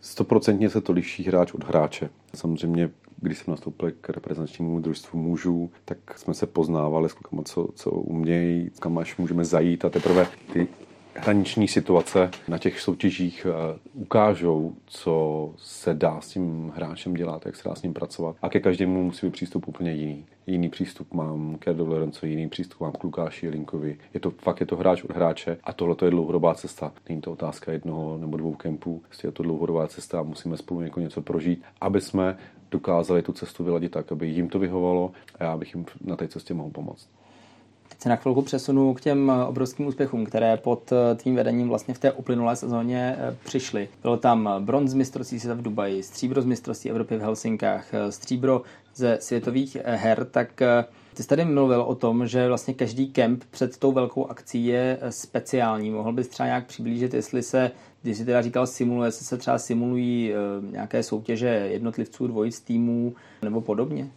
Stoprocentně 0.00 0.70
se 0.70 0.80
to 0.80 0.92
liší 0.92 1.24
hráč 1.24 1.54
od 1.54 1.64
hráče. 1.64 2.10
Samozřejmě 2.34 2.90
když 3.20 3.38
jsem 3.38 3.52
nastoupil 3.52 3.92
k 4.00 4.08
reprezentačnímu 4.08 4.80
družstvu 4.80 5.18
mužů, 5.18 5.70
tak 5.84 6.18
jsme 6.18 6.34
se 6.34 6.46
poznávali 6.46 7.08
s 7.08 7.12
klukama, 7.12 7.42
co, 7.42 7.68
co 7.74 7.90
umějí, 7.90 8.70
kam 8.80 8.98
až 8.98 9.16
můžeme 9.16 9.44
zajít 9.44 9.84
a 9.84 9.90
teprve 9.90 10.26
ty 10.52 10.68
hraniční 11.14 11.68
situace 11.68 12.30
na 12.48 12.58
těch 12.58 12.80
soutěžích 12.80 13.46
eh, 13.50 13.78
ukážou, 13.94 14.74
co 14.86 15.50
se 15.56 15.94
dá 15.94 16.20
s 16.20 16.28
tím 16.28 16.72
hráčem 16.76 17.14
dělat, 17.14 17.46
jak 17.46 17.56
se 17.56 17.68
dá 17.68 17.74
s 17.74 17.82
ním 17.82 17.94
pracovat. 17.94 18.36
A 18.42 18.48
ke 18.48 18.60
každému 18.60 19.04
musí 19.04 19.26
být 19.26 19.32
přístup 19.32 19.68
úplně 19.68 19.92
jiný. 19.92 20.24
Jiný 20.46 20.68
přístup 20.68 21.14
mám 21.14 21.56
k 21.58 21.68
Erdo 21.68 21.86
Lorenzo, 21.86 22.26
jiný 22.26 22.48
přístup 22.48 22.80
mám 22.80 22.92
k 22.92 23.04
Lukáši 23.04 23.48
Linkovi. 23.48 23.98
Je 24.14 24.20
to 24.20 24.30
fakt 24.30 24.60
je 24.60 24.66
to 24.66 24.76
hráč 24.76 25.04
od 25.04 25.16
hráče 25.16 25.56
a 25.64 25.72
tohle 25.72 25.96
je 26.04 26.10
dlouhodobá 26.10 26.54
cesta. 26.54 26.92
Není 27.08 27.20
to 27.20 27.32
otázka 27.32 27.72
jednoho 27.72 28.18
nebo 28.18 28.36
dvou 28.36 28.54
kempů. 28.54 29.02
Prostě 29.06 29.28
je 29.28 29.32
to 29.32 29.42
dlouhodobá 29.42 29.88
cesta 29.88 30.20
a 30.20 30.22
musíme 30.22 30.56
spolu 30.56 30.82
něco 30.96 31.22
prožít, 31.22 31.62
aby 31.80 32.00
jsme 32.00 32.36
dokázali 32.70 33.22
tu 33.22 33.32
cestu 33.32 33.64
vyladit 33.64 33.92
tak, 33.92 34.12
aby 34.12 34.26
jim 34.26 34.48
to 34.48 34.58
vyhovalo 34.58 35.12
a 35.38 35.44
já 35.44 35.56
bych 35.56 35.74
jim 35.74 35.86
na 36.04 36.16
té 36.16 36.28
cestě 36.28 36.54
mohl 36.54 36.70
pomoct. 36.70 37.08
se 37.98 38.08
na 38.08 38.16
chvilku 38.16 38.42
přesunu 38.42 38.94
k 38.94 39.00
těm 39.00 39.32
obrovským 39.48 39.86
úspěchům, 39.86 40.26
které 40.26 40.56
pod 40.56 40.92
tvým 41.16 41.36
vedením 41.36 41.68
vlastně 41.68 41.94
v 41.94 41.98
té 41.98 42.12
uplynulé 42.12 42.56
sezóně 42.56 43.16
přišly. 43.44 43.88
Bylo 44.02 44.16
tam 44.16 44.48
bronz 44.58 44.94
mistrovství 44.94 45.40
světa 45.40 45.54
v 45.54 45.62
Dubaji, 45.62 46.02
stříbro 46.02 46.42
z 46.42 46.44
mistrovství 46.44 46.90
Evropy 46.90 47.16
v 47.16 47.20
Helsinkách, 47.20 47.86
stříbro 48.10 48.62
ze 48.94 49.18
světových 49.20 49.76
her, 49.84 50.24
tak 50.24 50.62
ty 51.14 51.22
jsi 51.22 51.28
tady 51.28 51.44
mluvil 51.44 51.80
o 51.82 51.94
tom, 51.94 52.26
že 52.26 52.48
vlastně 52.48 52.74
každý 52.74 53.08
kemp 53.08 53.44
před 53.50 53.78
tou 53.78 53.92
velkou 53.92 54.26
akcí 54.26 54.66
je 54.66 54.98
speciální. 55.10 55.90
Mohl 55.90 56.12
bys 56.12 56.28
třeba 56.28 56.46
nějak 56.46 56.66
přiblížit, 56.66 57.14
jestli 57.14 57.42
se, 57.42 57.70
když 58.02 58.18
jsi 58.18 58.24
teda 58.24 58.42
říkal 58.42 58.66
simuluje, 58.66 59.08
jestli 59.08 59.24
se 59.24 59.36
třeba 59.36 59.58
simulují 59.58 60.32
nějaké 60.70 61.02
soutěže 61.02 61.46
jednotlivců, 61.46 62.26
dvojic 62.26 62.60
týmů 62.60 63.14
nebo 63.42 63.60
podobně? 63.60 64.10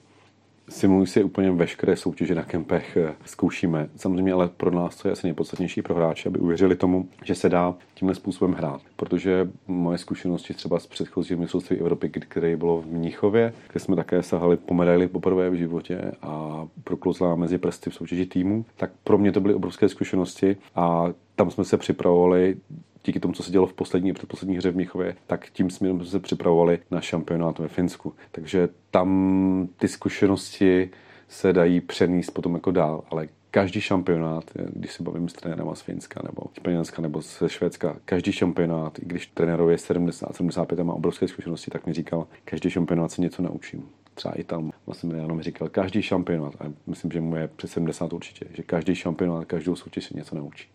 Simulují 0.70 1.08
si 1.08 1.24
úplně 1.24 1.52
veškeré 1.52 1.96
soutěže 1.96 2.36
na 2.36 2.44
kempech, 2.44 2.98
eh, 2.98 3.16
zkoušíme. 3.26 3.90
Samozřejmě 3.96 4.34
ale 4.34 4.48
pro 4.48 4.72
nás 4.72 4.96
to 4.96 5.08
je 5.08 5.12
asi 5.12 5.28
nejpodstatnější 5.28 5.82
pro 5.82 5.96
hráče, 5.96 6.30
aby 6.30 6.40
uvěřili 6.40 6.76
tomu, 6.76 7.08
že 7.24 7.36
se 7.36 7.50
dá 7.50 7.76
tímhle 7.94 8.16
způsobem 8.16 8.54
hrát. 8.54 8.82
Protože 8.96 9.50
moje 9.68 9.98
zkušenosti 9.98 10.54
třeba 10.54 10.80
z 10.80 10.88
předchozího 10.88 11.40
mistrovství 11.40 11.78
Evropy, 11.78 12.10
které 12.10 12.58
bylo 12.58 12.82
v 12.82 12.86
Mnichově, 12.86 13.54
kde 13.72 13.80
jsme 13.80 13.96
také 13.96 14.24
sahali 14.24 14.58
po 14.58 14.74
medaili 14.74 15.08
poprvé 15.08 15.50
v 15.50 15.54
životě 15.54 16.12
a 16.22 16.66
proklouzla 16.84 17.36
mezi 17.36 17.58
prsty 17.58 17.90
v 17.90 17.94
soutěži 17.94 18.26
týmu, 18.26 18.66
tak 18.78 18.92
pro 19.04 19.18
mě 19.18 19.32
to 19.32 19.42
byly 19.42 19.54
obrovské 19.54 19.90
zkušenosti 19.90 20.58
a 20.76 21.06
tam 21.36 21.52
jsme 21.52 21.64
se 21.64 21.78
připravovali 21.78 22.58
díky 23.06 23.20
tomu, 23.20 23.34
co 23.34 23.44
se 23.44 23.52
dělo 23.52 23.66
v 23.66 23.74
poslední 23.74 24.14
předposlední 24.14 24.58
hře 24.58 24.72
v 24.72 24.76
Míchově, 24.76 25.16
tak 25.28 25.50
tím 25.50 25.70
směrem 25.70 26.00
jsme 26.00 26.06
se 26.06 26.20
připravovali 26.20 26.80
na 26.92 27.02
šampionát 27.02 27.60
ve 27.60 27.68
Finsku. 27.68 28.14
Takže 28.32 28.70
tam 28.92 29.70
ty 29.78 29.88
zkušenosti 29.88 30.90
se 31.28 31.54
dají 31.54 31.82
přenést 31.82 32.32
potom 32.32 32.54
jako 32.54 32.72
dál, 32.72 33.04
ale 33.10 33.28
každý 33.52 33.82
šampionát, 33.82 34.52
když 34.74 34.94
se 34.94 35.04
bavím 35.04 35.30
s 35.30 35.34
trenérem 35.34 35.76
z 35.76 35.82
Finska 35.82 36.22
nebo 36.24 36.42
Španělska 36.54 37.02
nebo 37.02 37.22
ze 37.22 37.50
Švédska, 37.50 37.98
každý 38.06 38.32
šampionát, 38.32 39.00
i 39.00 39.06
když 39.06 39.28
trenérovi 39.28 39.74
je 39.74 39.78
70, 39.78 40.36
75 40.36 40.80
a 40.80 40.84
má 40.84 40.94
obrovské 40.94 41.28
zkušenosti, 41.28 41.72
tak 41.72 41.86
mi 41.86 41.94
říkal, 41.94 42.28
každý 42.46 42.70
šampionát 42.70 43.12
se 43.12 43.22
něco 43.22 43.42
naučím. 43.42 43.90
Třeba 44.14 44.34
i 44.34 44.44
tam 44.44 44.72
vlastně 44.86 45.14
mi 45.34 45.44
říkal, 45.44 45.70
každý 45.70 46.02
šampionát, 46.02 46.54
a 46.60 46.66
myslím, 46.88 47.12
že 47.12 47.22
mu 47.22 47.36
je 47.36 47.48
přes 47.48 47.72
70 47.72 48.14
určitě, 48.14 48.46
že 48.54 48.64
každý 48.64 48.96
šampionát, 48.96 49.46
každou 49.46 49.76
soutěž 49.76 50.06
se 50.06 50.14
něco 50.18 50.36
naučí. 50.36 50.70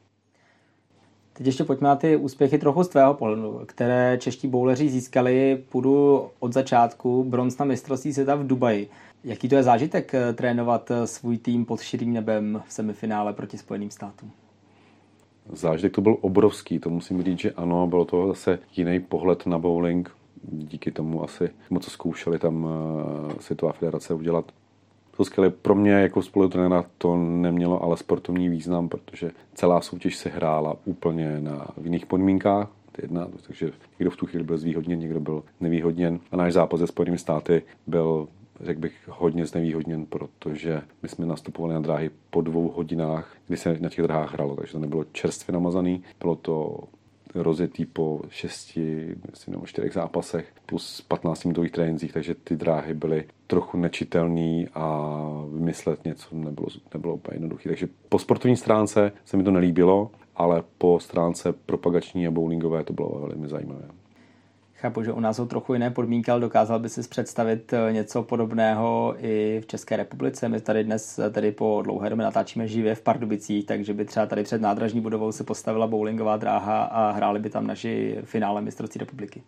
Teď 1.38 1.46
ještě 1.46 1.64
pojďme 1.64 1.88
na 1.88 1.96
ty 1.96 2.16
úspěchy 2.16 2.58
trochu 2.58 2.84
z 2.84 2.88
tvého 2.88 3.14
pohledu, 3.14 3.60
které 3.66 4.18
čeští 4.20 4.48
bouleři 4.48 4.88
získali. 4.88 5.62
Půjdu 5.68 6.26
od 6.38 6.52
začátku 6.52 7.24
bronz 7.24 7.58
na 7.58 7.64
mistrovství 7.64 8.12
světa 8.12 8.34
v 8.34 8.46
Dubaji. 8.46 8.90
Jaký 9.24 9.48
to 9.48 9.54
je 9.54 9.62
zážitek 9.62 10.14
eh, 10.14 10.32
trénovat 10.32 10.90
eh, 10.90 11.06
svůj 11.06 11.38
tým 11.38 11.64
pod 11.64 11.80
širým 11.80 12.12
nebem 12.12 12.62
v 12.66 12.72
semifinále 12.72 13.32
proti 13.32 13.58
Spojeným 13.58 13.90
státům? 13.90 14.30
Zážitek 15.52 15.94
to 15.94 16.00
byl 16.00 16.16
obrovský, 16.20 16.78
to 16.78 16.90
musím 16.90 17.22
říct, 17.22 17.38
že 17.38 17.52
ano, 17.52 17.86
bylo 17.86 18.04
to 18.04 18.28
zase 18.28 18.58
jiný 18.76 19.00
pohled 19.00 19.46
na 19.46 19.58
bowling. 19.58 20.10
Díky 20.42 20.90
tomu 20.90 21.24
asi, 21.24 21.50
co 21.80 21.90
zkoušeli 21.90 22.38
tam 22.38 22.68
eh, 22.68 23.34
Světová 23.40 23.72
federace 23.72 24.14
udělat 24.14 24.52
to 25.18 25.24
skvělé. 25.24 25.50
Pro 25.50 25.74
mě 25.74 25.92
jako 25.92 26.22
spolutrenéra 26.22 26.84
to 26.98 27.16
nemělo 27.16 27.82
ale 27.82 27.96
sportovní 27.96 28.48
význam, 28.48 28.88
protože 28.88 29.30
celá 29.54 29.80
soutěž 29.80 30.16
se 30.16 30.28
hrála 30.28 30.76
úplně 30.84 31.40
na, 31.40 31.66
v 31.76 31.84
jiných 31.84 32.06
podmínkách. 32.06 32.70
Jedna, 33.02 33.28
takže 33.46 33.72
někdo 33.98 34.10
v 34.10 34.16
tu 34.16 34.26
chvíli 34.26 34.44
byl 34.44 34.58
zvýhodněn, 34.58 34.98
někdo 34.98 35.20
byl 35.20 35.42
nevýhodněn. 35.60 36.20
A 36.32 36.36
náš 36.36 36.52
zápas 36.52 36.80
se 36.80 36.86
Spojenými 36.86 37.18
státy 37.18 37.62
byl 37.86 38.28
řekl 38.60 38.80
bych, 38.80 39.08
hodně 39.08 39.46
znevýhodněn, 39.46 40.06
protože 40.06 40.82
my 41.02 41.08
jsme 41.08 41.26
nastupovali 41.26 41.74
na 41.74 41.80
dráhy 41.80 42.10
po 42.30 42.40
dvou 42.40 42.68
hodinách, 42.68 43.36
kdy 43.46 43.56
se 43.56 43.78
na 43.80 43.88
těch 43.88 44.04
dráhách 44.04 44.34
hralo, 44.34 44.56
takže 44.56 44.72
to 44.72 44.78
nebylo 44.78 45.04
čerstvě 45.12 45.52
namazaný. 45.52 46.02
Bylo 46.20 46.36
to 46.36 46.78
rozjetý 47.34 47.86
po 47.86 48.20
šesti 48.28 49.16
myslím, 49.30 49.52
nebo 49.52 49.66
čtyřech 49.66 49.92
zápasech 49.92 50.52
plus 50.66 51.00
15 51.00 51.44
minutových 51.44 51.72
trénincích, 51.72 52.12
takže 52.12 52.34
ty 52.34 52.56
dráhy 52.56 52.94
byly 52.94 53.24
trochu 53.46 53.78
nečitelný 53.78 54.68
a 54.74 55.10
vymyslet 55.52 56.04
něco 56.04 56.34
nebylo, 56.34 56.68
nebylo 56.94 57.14
úplně 57.14 57.34
jednoduché. 57.34 57.68
Takže 57.68 57.88
po 58.08 58.18
sportovní 58.18 58.56
stránce 58.56 59.12
se 59.24 59.36
mi 59.36 59.42
to 59.42 59.50
nelíbilo, 59.50 60.10
ale 60.36 60.62
po 60.78 61.00
stránce 61.00 61.52
propagační 61.52 62.26
a 62.26 62.30
bowlingové 62.30 62.84
to 62.84 62.92
bylo 62.92 63.08
velmi 63.08 63.48
zajímavé. 63.48 63.84
Chápu, 64.80 65.02
že 65.02 65.12
u 65.12 65.20
nás 65.20 65.36
jsou 65.36 65.46
trochu 65.46 65.72
jiné 65.72 65.90
podmínky, 65.90 66.30
ale 66.30 66.40
dokázal 66.40 66.78
by 66.78 66.88
si 66.88 67.08
představit 67.08 67.72
eh, 67.72 67.92
něco 67.92 68.22
podobného 68.22 69.14
i 69.18 69.60
v 69.62 69.66
České 69.66 69.96
republice. 69.96 70.48
My 70.48 70.60
tady 70.60 70.84
dnes 70.84 71.18
eh, 71.18 71.30
tady 71.30 71.52
po 71.52 71.82
dlouhé 71.84 72.10
době 72.10 72.24
natáčíme 72.24 72.68
živě 72.68 72.94
v 72.94 73.02
Pardubicích, 73.02 73.66
takže 73.66 73.94
by 73.94 74.04
třeba 74.04 74.26
tady 74.26 74.42
před 74.42 74.60
nádražní 74.60 75.00
budovou 75.00 75.32
se 75.32 75.44
postavila 75.44 75.86
bowlingová 75.86 76.36
dráha 76.36 76.82
a 76.82 77.10
hráli 77.10 77.40
by 77.40 77.50
tam 77.50 77.66
naši 77.66 78.18
finále 78.24 78.62
mistrovství 78.62 78.98
republiky. 78.98 79.42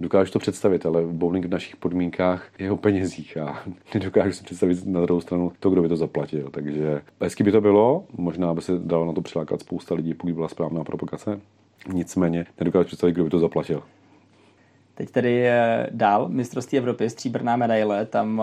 Dokážu 0.00 0.32
to 0.32 0.38
představit, 0.38 0.86
ale 0.86 1.02
bowling 1.06 1.46
v 1.46 1.50
našich 1.50 1.76
podmínkách 1.76 2.46
je 2.58 2.70
o 2.70 2.76
penězích 2.76 3.36
a 3.36 3.62
nedokážu 3.94 4.32
si 4.32 4.44
představit 4.44 4.86
na 4.86 5.00
druhou 5.00 5.20
stranu 5.20 5.52
to, 5.60 5.70
kdo 5.70 5.82
by 5.82 5.88
to 5.88 5.96
zaplatil. 5.96 6.50
Takže 6.50 7.02
hezky 7.20 7.44
by 7.44 7.52
to 7.52 7.60
bylo, 7.60 8.04
možná 8.16 8.54
by 8.54 8.62
se 8.62 8.72
dalo 8.78 9.06
na 9.06 9.12
to 9.12 9.20
přilákat 9.20 9.60
spousta 9.60 9.94
lidí, 9.94 10.14
pokud 10.14 10.32
byla 10.32 10.48
správná 10.48 10.84
propagace. 10.84 11.40
Nicméně 11.92 12.46
nedokážu 12.60 12.86
představit, 12.86 13.12
kdo 13.12 13.24
by 13.24 13.30
to 13.30 13.38
zaplatil. 13.38 13.82
Teď 14.98 15.10
tedy 15.10 15.48
dál 15.90 16.28
mistrovství 16.28 16.78
Evropy, 16.78 17.10
stříbrná 17.10 17.56
medaile, 17.56 18.06
tam 18.06 18.42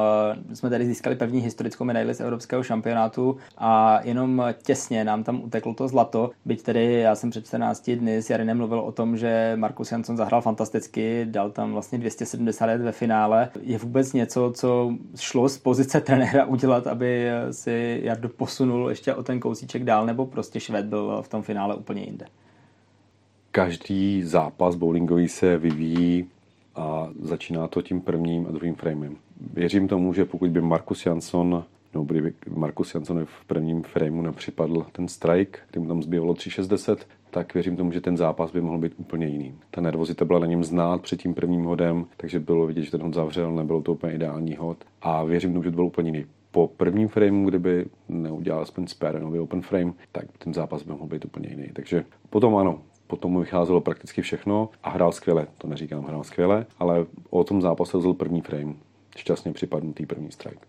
eh, 0.51 0.55
jsme 0.55 0.69
tady 0.69 0.85
získali 0.85 1.15
první 1.15 1.41
historickou 1.41 1.83
medaili 1.83 2.13
z 2.13 2.19
evropského 2.19 2.63
šampionátu 2.63 3.37
a 3.57 3.99
jenom 4.03 4.43
těsně 4.63 5.03
nám 5.03 5.23
tam 5.23 5.43
uteklo 5.43 5.73
to 5.73 5.87
zlato, 5.87 6.31
byť 6.45 6.63
tedy 6.63 6.93
já 6.93 7.15
jsem 7.15 7.29
před 7.29 7.45
14 7.45 7.89
dny 7.89 8.17
s 8.17 8.29
Jarinem 8.29 8.57
mluvil 8.57 8.79
o 8.79 8.91
tom, 8.91 9.17
že 9.17 9.53
Markus 9.55 9.91
Jansson 9.91 10.17
zahrál 10.17 10.41
fantasticky, 10.41 11.25
dal 11.29 11.51
tam 11.51 11.73
vlastně 11.73 11.97
270 11.97 12.65
ve 12.65 12.91
finále. 12.91 13.49
Je 13.61 13.77
vůbec 13.77 14.13
něco, 14.13 14.51
co 14.55 14.93
šlo 15.15 15.49
z 15.49 15.57
pozice 15.57 16.01
trenéra 16.01 16.45
udělat, 16.45 16.87
aby 16.87 17.27
si 17.51 18.01
Jardo 18.03 18.29
posunul 18.29 18.89
ještě 18.89 19.13
o 19.13 19.23
ten 19.23 19.39
kousíček 19.39 19.83
dál, 19.83 20.05
nebo 20.05 20.25
prostě 20.25 20.59
Šved 20.59 20.85
byl 20.85 21.21
v 21.21 21.27
tom 21.27 21.41
finále 21.41 21.75
úplně 21.75 22.03
jinde? 22.03 22.25
Každý 23.51 24.23
zápas 24.23 24.75
bowlingový 24.75 25.27
se 25.27 25.57
vyvíjí 25.57 26.27
a 26.75 27.09
začíná 27.19 27.67
to 27.67 27.81
tím 27.81 28.01
prvním 28.01 28.47
a 28.47 28.51
druhým 28.51 28.75
framem. 28.75 29.17
Věřím 29.53 29.87
tomu, 29.87 30.13
že 30.13 30.25
pokud 30.25 30.49
by 30.49 30.61
Markus 30.61 31.05
Jansson 31.05 31.63
no, 31.95 32.03
kdyby 32.03 32.33
Markus 32.55 32.95
Jansson 32.95 33.25
v 33.25 33.45
prvním 33.45 33.83
frameu 33.83 34.21
nepřipadl 34.21 34.85
ten 34.91 35.07
strike, 35.07 35.59
kdy 35.71 35.79
mu 35.79 35.87
tam 35.87 36.03
zbývalo 36.03 36.33
3,60, 36.33 36.97
tak 37.31 37.53
věřím 37.53 37.77
tomu, 37.77 37.91
že 37.91 38.01
ten 38.01 38.17
zápas 38.17 38.51
by 38.51 38.61
mohl 38.61 38.77
být 38.77 38.93
úplně 38.97 39.27
jiný. 39.27 39.55
Ta 39.71 39.81
nervozita 39.81 40.25
byla 40.25 40.39
na 40.39 40.45
něm 40.45 40.63
znát 40.63 41.01
před 41.01 41.21
tím 41.21 41.33
prvním 41.33 41.63
hodem, 41.63 42.05
takže 42.17 42.39
bylo 42.39 42.67
vidět, 42.67 42.83
že 42.83 42.91
ten 42.91 43.01
hod 43.01 43.13
zavřel, 43.13 43.55
nebylo 43.55 43.81
to 43.81 43.93
úplně 43.93 44.13
ideální 44.13 44.55
hod 44.55 44.77
a 45.01 45.23
věřím 45.23 45.53
tomu, 45.53 45.63
že 45.63 45.71
to 45.71 45.75
byl 45.75 45.85
úplně 45.85 46.09
jiný. 46.09 46.25
Po 46.51 46.67
prvním 46.67 47.07
frameu, 47.07 47.49
kdyby 47.49 47.85
neudělal 48.09 48.61
aspoň 48.61 48.87
spare 48.87 49.19
nový 49.19 49.39
open 49.39 49.61
frame, 49.61 49.93
tak 50.11 50.25
ten 50.37 50.53
zápas 50.53 50.83
by 50.83 50.91
mohl 50.91 51.05
být 51.05 51.25
úplně 51.25 51.49
jiný. 51.49 51.67
Takže 51.73 52.05
potom 52.29 52.55
ano, 52.55 52.79
potom 53.07 53.31
mu 53.31 53.39
vycházelo 53.39 53.81
prakticky 53.81 54.21
všechno 54.21 54.69
a 54.83 54.89
hrál 54.89 55.11
skvěle. 55.11 55.47
To 55.57 55.67
neříkám, 55.67 56.03
hrál 56.03 56.23
skvěle, 56.23 56.65
ale 56.79 57.05
o 57.29 57.43
tom 57.43 57.61
zápase 57.61 57.97
vzal 57.97 58.13
první 58.13 58.41
frame. 58.41 58.73
Šťastně 59.17 59.53
připadnutý 59.53 60.05
první 60.05 60.31
strike. 60.31 60.65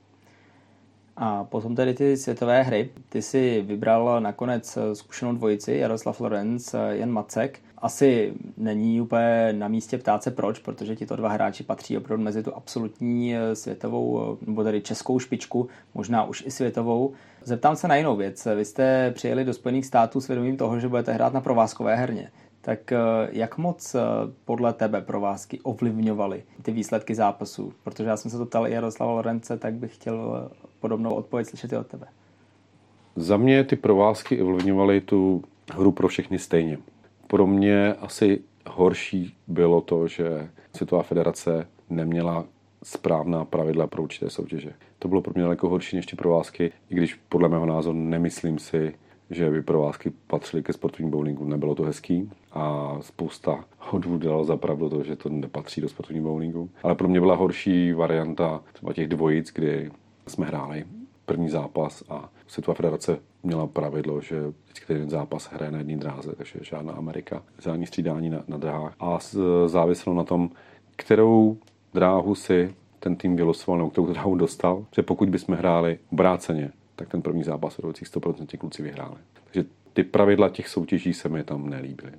A 1.16 1.45
potom 1.45 1.75
tedy 1.75 1.95
ty 1.95 2.16
světové 2.16 2.62
hry. 2.62 2.90
Ty 3.09 3.23
si 3.23 3.62
vybral 3.62 4.21
nakonec 4.21 4.78
zkušenou 4.93 5.33
dvojici 5.33 5.73
Jaroslav 5.73 6.21
Lorenz, 6.21 6.75
Jan 6.90 7.11
Macek. 7.11 7.61
Asi 7.87 8.33
není 8.57 9.00
úplně 9.00 9.52
na 9.52 9.69
místě 9.69 9.99
ptát 9.99 10.23
se 10.23 10.31
proč, 10.31 10.59
protože 10.59 10.97
tito 10.97 11.16
dva 11.16 11.28
hráči 11.28 11.64
patří 11.64 11.97
opravdu 11.97 12.25
mezi 12.25 12.43
tu 12.43 12.55
absolutní 12.55 13.35
světovou, 13.55 14.38
nebo 14.47 14.64
tedy 14.64 14.81
českou 14.81 15.19
špičku, 15.19 15.69
možná 15.95 16.25
už 16.25 16.45
i 16.47 16.50
světovou. 16.50 17.12
Zeptám 17.45 17.76
se 17.76 17.88
na 17.88 17.97
jinou 17.97 18.16
věc. 18.16 18.49
Vy 18.57 18.64
jste 18.64 19.11
přijeli 19.11 19.45
do 19.45 19.55
Spojených 19.55 19.87
států 19.87 20.21
s 20.21 20.28
vědomím 20.28 20.57
toho, 20.57 20.81
že 20.81 20.88
budete 20.88 21.12
hrát 21.12 21.33
na 21.33 21.40
provázkové 21.40 21.97
herně. 21.97 22.31
Tak 22.61 22.93
eh, 22.93 22.99
jak 23.33 23.59
moc 23.59 23.95
eh, 23.95 24.00
podle 24.45 24.73
tebe 24.73 25.00
provázky 25.00 25.61
ovlivňovaly 25.61 26.43
ty 26.62 26.73
výsledky 26.73 27.14
zápasů? 27.14 27.73
Protože 27.85 28.09
já 28.09 28.16
jsem 28.16 28.31
se 28.31 28.38
to 28.38 28.47
ptal 28.47 28.69
i 28.69 28.73
Jaroslava 28.73 29.12
Lorence, 29.12 29.57
tak 29.57 29.75
bych 29.75 29.95
chtěl 29.95 30.49
eh, 30.52 30.57
podobnou 30.81 31.14
odpověď 31.14 31.47
slyšet 31.47 31.73
i 31.73 31.76
od 31.76 31.87
tebe. 31.87 32.07
Za 33.16 33.37
mě 33.37 33.64
ty 33.64 33.76
provázky 33.76 34.43
ovlivňovaly 34.43 35.00
tu 35.00 35.43
hru 35.73 35.93
pro 35.93 36.09
všechny 36.09 36.38
stejně. 36.38 36.78
Pro 37.26 37.47
mě 37.47 37.95
asi 37.95 38.40
horší 38.66 39.35
bylo 39.47 39.80
to, 39.80 40.09
že 40.09 40.49
Světová 40.76 41.02
federace 41.02 41.68
neměla 41.90 42.45
správná 42.83 43.45
pravidla 43.45 43.87
pro 43.87 44.02
určité 44.02 44.30
soutěže. 44.30 44.73
To 44.99 45.09
bylo 45.09 45.21
pro 45.23 45.33
mě 45.35 45.42
daleko 45.42 45.68
horší 45.68 45.97
než 45.97 46.06
ty 46.06 46.16
provázky, 46.16 46.73
i 46.90 46.95
když 46.95 47.14
podle 47.14 47.49
mého 47.49 47.66
názoru 47.66 47.99
nemyslím 47.99 48.59
si, 48.59 48.95
že 49.30 49.50
by 49.50 49.62
provázky 49.62 50.12
patřily 50.26 50.62
ke 50.62 50.73
sportovnímu 50.73 51.11
bowlingu. 51.11 51.45
Nebylo 51.45 51.75
to 51.75 51.83
hezký 51.83 52.30
a 52.52 52.97
spousta 53.00 53.64
hodů 53.78 54.18
dalo 54.18 54.45
zapravdu 54.45 54.88
to, 54.88 55.04
že 55.04 55.16
to 55.16 55.28
nepatří 55.28 55.80
do 55.80 55.88
sportovního 55.88 56.28
bowlingu. 56.28 56.71
Ale 56.83 56.95
pro 56.95 57.09
mě 57.09 57.21
byla 57.21 57.37
horší 57.37 57.92
varianta 57.92 58.61
třeba 58.73 58.92
těch 58.92 59.09
dvojic, 59.09 59.52
kdy 59.52 59.90
jsme 60.26 60.47
hráli 60.47 60.85
první 61.26 61.49
zápas 61.49 62.04
a 62.09 62.30
Světová 62.47 62.75
federace 62.75 63.18
měla 63.46 63.66
pravidlo, 63.66 64.20
že 64.20 64.52
vždycky 64.64 64.86
ten 64.86 65.10
zápas 65.10 65.50
hraje 65.52 65.72
na 65.72 65.78
jedné 65.78 65.96
dráze, 65.96 66.32
takže 66.36 66.58
žádná 66.62 66.92
Amerika, 66.92 67.42
žádný 67.62 67.86
střídání 67.86 68.30
na, 68.30 68.44
na 68.48 68.56
dráhách. 68.56 68.94
A 69.00 69.18
záviselo 69.66 70.16
na 70.16 70.24
tom, 70.24 70.50
kterou 70.96 71.58
dráhu 71.94 72.34
si 72.34 72.74
ten 73.00 73.16
tým 73.16 73.36
vylosoval, 73.36 73.78
nebo 73.78 73.90
kterou 73.90 74.06
dráhu 74.06 74.34
dostal, 74.34 74.84
že 74.94 75.02
pokud 75.02 75.28
bychom 75.28 75.56
hráli 75.56 75.98
obráceně, 76.12 76.72
tak 76.96 77.08
ten 77.08 77.22
první 77.22 77.44
zápas 77.44 77.78
vedoucích 77.78 78.08
100% 78.08 78.58
kluci 78.58 78.82
vyhráli. 78.82 79.16
Takže 79.44 79.68
ty 79.92 80.04
pravidla 80.04 80.48
těch 80.48 80.68
soutěží 80.68 81.14
se 81.14 81.28
mi 81.28 81.44
tam 81.44 81.70
nelíbily. 81.70 82.12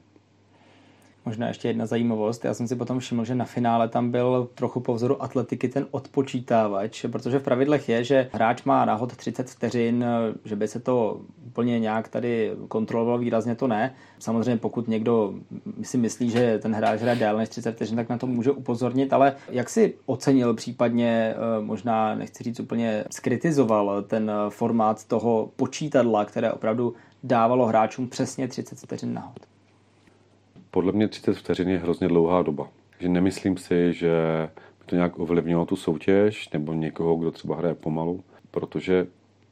Možná 1.27 1.47
ještě 1.47 1.67
jedna 1.67 1.85
zajímavost. 1.85 2.45
Já 2.45 2.53
jsem 2.53 2.67
si 2.67 2.75
potom 2.75 2.99
všiml, 2.99 3.25
že 3.25 3.35
na 3.35 3.45
finále 3.45 3.87
tam 3.87 4.11
byl 4.11 4.49
trochu 4.55 4.79
po 4.79 4.93
vzoru 4.93 5.23
atletiky 5.23 5.67
ten 5.67 5.87
odpočítávač, 5.91 7.05
protože 7.11 7.39
v 7.39 7.43
pravidlech 7.43 7.89
je, 7.89 8.03
že 8.03 8.29
hráč 8.33 8.63
má 8.63 8.85
náhod 8.85 9.15
30 9.15 9.49
vteřin, 9.49 10.05
že 10.45 10.55
by 10.55 10.67
se 10.67 10.79
to 10.79 11.21
úplně 11.45 11.79
nějak 11.79 12.07
tady 12.09 12.51
kontrolovalo 12.67 13.17
výrazně, 13.17 13.55
to 13.55 13.67
ne. 13.67 13.93
Samozřejmě 14.19 14.57
pokud 14.57 14.87
někdo 14.87 15.33
si 15.81 15.97
myslí, 15.97 16.29
že 16.29 16.59
ten 16.59 16.73
hráč 16.73 17.01
hraje 17.01 17.19
déle 17.19 17.37
než 17.39 17.49
30 17.49 17.75
vteřin, 17.75 17.95
tak 17.95 18.09
na 18.09 18.17
to 18.17 18.27
může 18.27 18.51
upozornit, 18.51 19.13
ale 19.13 19.35
jak 19.49 19.69
si 19.69 19.93
ocenil 20.05 20.53
případně, 20.53 21.35
eh, 21.35 21.61
možná 21.61 22.15
nechci 22.15 22.43
říct 22.43 22.59
úplně 22.59 23.03
skritizoval 23.11 24.01
ten 24.01 24.31
formát 24.49 25.05
toho 25.05 25.51
počítadla, 25.55 26.25
které 26.25 26.51
opravdu 26.51 26.93
dávalo 27.23 27.65
hráčům 27.65 28.07
přesně 28.07 28.47
30 28.47 28.79
vteřin 28.79 29.13
náhod? 29.13 29.56
Podle 30.71 30.91
mě 30.91 31.07
30 31.07 31.37
vteřin 31.37 31.69
je 31.69 31.77
hrozně 31.77 32.07
dlouhá 32.07 32.41
doba. 32.41 32.69
Takže 32.89 33.09
nemyslím 33.09 33.57
si, 33.57 33.93
že 33.93 34.11
by 34.79 34.85
to 34.85 34.95
nějak 34.95 35.19
ovlivnilo 35.19 35.65
tu 35.65 35.75
soutěž 35.75 36.49
nebo 36.49 36.73
někoho, 36.73 37.15
kdo 37.15 37.31
třeba 37.31 37.55
hraje 37.55 37.75
pomalu, 37.75 38.23
protože 38.51 39.07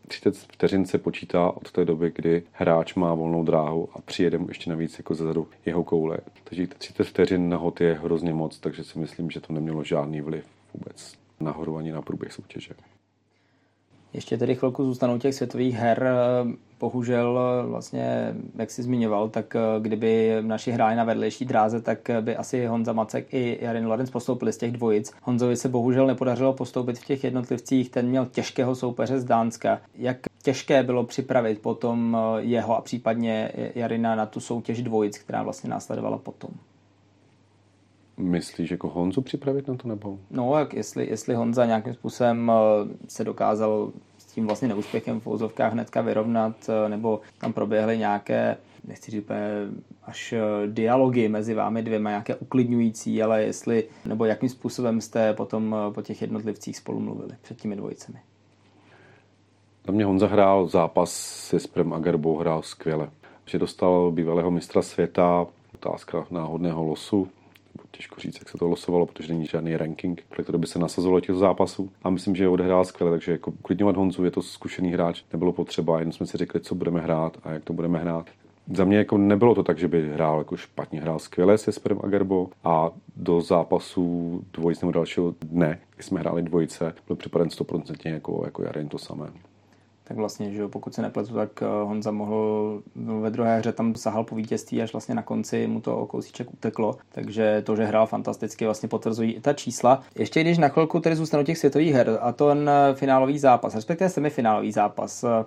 30 0.07 0.35
vteřin 0.35 0.85
se 0.85 0.97
počítá 0.97 1.51
od 1.51 1.71
té 1.71 1.85
doby, 1.85 2.11
kdy 2.15 2.43
hráč 2.51 2.95
má 2.95 3.13
volnou 3.13 3.43
dráhu 3.43 3.89
a 3.93 4.01
přijede 4.01 4.37
mu 4.37 4.47
ještě 4.47 4.69
navíc 4.69 4.97
jako 4.97 5.15
zezadu 5.15 5.47
jeho 5.65 5.83
koule. 5.83 6.17
Takže 6.43 6.67
30 6.67 7.03
vteřin 7.03 7.49
na 7.49 7.57
hod 7.57 7.81
je 7.81 7.93
hrozně 7.93 8.33
moc, 8.33 8.59
takže 8.59 8.83
si 8.83 8.99
myslím, 8.99 9.31
že 9.31 9.39
to 9.39 9.53
nemělo 9.53 9.83
žádný 9.83 10.21
vliv 10.21 10.45
vůbec 10.73 11.13
nahoru 11.39 11.77
ani 11.77 11.91
na 11.91 12.01
průběh 12.01 12.33
soutěže. 12.33 12.73
Ještě 14.15 14.37
tedy 14.37 14.55
chvilku 14.55 14.85
zůstanou 14.85 15.17
těch 15.17 15.35
světových 15.35 15.75
her. 15.75 16.09
Bohužel 16.79 17.39
vlastně, 17.67 18.35
jak 18.55 18.71
jsi 18.71 18.83
zmiňoval, 18.83 19.29
tak 19.29 19.55
kdyby 19.79 20.37
naši 20.41 20.71
hráli 20.71 20.95
na 20.95 21.03
vedlejší 21.03 21.45
dráze, 21.45 21.81
tak 21.81 21.99
by 22.21 22.35
asi 22.35 22.65
Honza 22.65 22.93
Macek 22.93 23.33
i 23.33 23.57
Jarin 23.61 23.87
Lorenz 23.87 24.09
postoupili 24.09 24.53
z 24.53 24.57
těch 24.57 24.71
dvojic. 24.71 25.13
Honzovi 25.23 25.55
se 25.55 25.69
bohužel 25.69 26.07
nepodařilo 26.07 26.53
postoupit 26.53 26.99
v 26.99 27.05
těch 27.05 27.23
jednotlivcích, 27.23 27.89
ten 27.89 28.07
měl 28.07 28.25
těžkého 28.25 28.75
soupeře 28.75 29.19
z 29.19 29.25
Dánska. 29.25 29.81
Jak 29.95 30.17
těžké 30.43 30.83
bylo 30.83 31.03
připravit 31.03 31.61
potom 31.61 32.17
jeho 32.37 32.77
a 32.77 32.81
případně 32.81 33.51
Jarina 33.75 34.15
na 34.15 34.25
tu 34.25 34.39
soutěž 34.39 34.81
dvojic, 34.81 35.17
která 35.17 35.43
vlastně 35.43 35.69
následovala 35.69 36.17
potom? 36.17 36.49
Myslíš 38.17 38.71
jako 38.71 38.89
Honzu 38.89 39.21
připravit 39.21 39.67
na 39.67 39.75
to 39.75 39.87
nebo? 39.87 40.19
No, 40.31 40.59
jak 40.59 40.73
jestli, 40.73 41.09
jestli 41.09 41.35
Honza 41.35 41.65
nějakým 41.65 41.93
způsobem 41.93 42.51
eh, 42.51 42.87
se 43.07 43.23
dokázal 43.23 43.91
s 44.17 44.25
tím 44.25 44.45
vlastně 44.45 44.67
neúspěchem 44.67 45.19
v 45.19 45.27
úzovkách 45.27 45.73
hnedka 45.73 46.01
vyrovnat, 46.01 46.69
eh, 46.69 46.89
nebo 46.89 47.21
tam 47.37 47.53
proběhly 47.53 47.97
nějaké, 47.97 48.57
nechci 48.87 49.11
říct 49.11 49.25
až 50.03 50.33
eh, 50.33 50.41
dialogy 50.67 51.27
mezi 51.27 51.53
vámi 51.53 51.83
dvěma, 51.83 52.09
nějaké 52.09 52.35
uklidňující, 52.35 53.23
ale 53.23 53.43
jestli, 53.43 53.83
nebo 54.05 54.25
jakým 54.25 54.49
způsobem 54.49 55.01
jste 55.01 55.33
potom 55.33 55.75
po 55.93 56.01
těch 56.01 56.21
jednotlivcích 56.21 56.77
spolu 56.77 56.99
mluvili 56.99 57.31
před 57.41 57.61
těmi 57.61 57.75
dvojicemi? 57.75 58.19
Za 59.85 59.91
mě 59.91 60.05
Honza 60.05 60.27
hrál 60.27 60.67
zápas 60.67 61.11
se 61.47 61.59
Sprem 61.59 61.93
a 61.93 61.99
Gerbou, 61.99 62.37
hrál 62.37 62.61
skvěle. 62.61 63.09
Že 63.45 63.59
dostal 63.59 64.11
bývalého 64.11 64.51
mistra 64.51 64.81
světa, 64.81 65.45
otázka 65.73 66.25
náhodného 66.31 66.83
losu, 66.83 67.27
těžko 67.95 68.19
říct, 68.19 68.39
jak 68.39 68.49
se 68.49 68.57
to 68.57 68.67
losovalo, 68.67 69.05
protože 69.05 69.33
není 69.33 69.45
žádný 69.45 69.77
ranking, 69.77 70.23
pro 70.29 70.43
který 70.43 70.57
by 70.57 70.67
se 70.67 70.79
nasazovalo 70.79 71.21
těch 71.21 71.35
zápasů. 71.35 71.91
A 72.03 72.09
myslím, 72.09 72.35
že 72.35 72.47
odehrál 72.47 72.85
skvěle, 72.85 73.11
takže 73.11 73.31
jako 73.31 73.51
klidňovat 73.61 73.95
Honzu, 73.95 74.25
je 74.25 74.31
to 74.31 74.41
zkušený 74.41 74.91
hráč, 74.91 75.23
nebylo 75.33 75.53
potřeba, 75.53 75.99
jen 75.99 76.11
jsme 76.11 76.25
si 76.25 76.37
řekli, 76.37 76.59
co 76.59 76.75
budeme 76.75 77.01
hrát 77.01 77.37
a 77.43 77.51
jak 77.51 77.63
to 77.63 77.73
budeme 77.73 77.99
hrát. 77.99 78.29
Za 78.73 78.85
mě 78.85 78.97
jako 78.97 79.17
nebylo 79.17 79.55
to 79.55 79.63
tak, 79.63 79.77
že 79.77 79.87
by 79.87 80.09
hrál 80.09 80.37
jako 80.37 80.57
špatně, 80.57 81.01
hrál 81.01 81.19
skvěle 81.19 81.57
se 81.57 81.71
Sperem 81.71 81.99
a 82.03 82.07
Gerbo 82.07 82.49
a 82.63 82.91
do 83.15 83.41
zápasu 83.41 84.41
dvojice 84.53 84.85
nebo 84.85 84.91
dalšího 84.91 85.35
dne, 85.41 85.79
kdy 85.95 86.03
jsme 86.03 86.19
hráli 86.19 86.41
dvojice, 86.41 86.93
byl 87.07 87.15
připraven 87.15 87.49
100% 87.49 88.13
jako, 88.13 88.41
jako 88.45 88.63
Jaren 88.63 88.89
to 88.89 88.97
samé 88.97 89.31
tak 90.07 90.17
vlastně, 90.17 90.51
že 90.51 90.67
pokud 90.67 90.93
se 90.93 91.01
nepletu, 91.01 91.33
tak 91.33 91.61
eh, 91.61 91.65
Honza 91.65 92.11
mohl 92.11 92.81
ve 92.95 93.29
druhé 93.29 93.57
hře 93.57 93.71
tam 93.71 93.95
sahal 93.95 94.23
po 94.23 94.35
vítězství, 94.35 94.81
až 94.81 94.93
vlastně 94.93 95.15
na 95.15 95.21
konci 95.21 95.67
mu 95.67 95.81
to 95.81 95.97
o 95.97 96.05
kousíček 96.05 96.53
uteklo, 96.53 96.97
takže 97.11 97.61
to, 97.65 97.75
že 97.75 97.85
hrál 97.85 98.07
fantasticky, 98.07 98.65
vlastně 98.65 98.89
potvrzují 98.89 99.33
i 99.33 99.41
ta 99.41 99.53
čísla. 99.53 100.01
Ještě 100.15 100.41
když 100.41 100.57
na 100.57 100.67
chvilku 100.67 100.99
tedy 100.99 101.15
zůstanou 101.15 101.43
těch 101.43 101.57
světových 101.57 101.93
her 101.93 102.17
a 102.21 102.31
to 102.31 102.49
ten 102.49 102.71
finálový 102.93 103.39
zápas, 103.39 103.75
respektive 103.75 104.09
semifinálový 104.09 104.71
zápas 104.71 105.23
eh, 105.23 105.45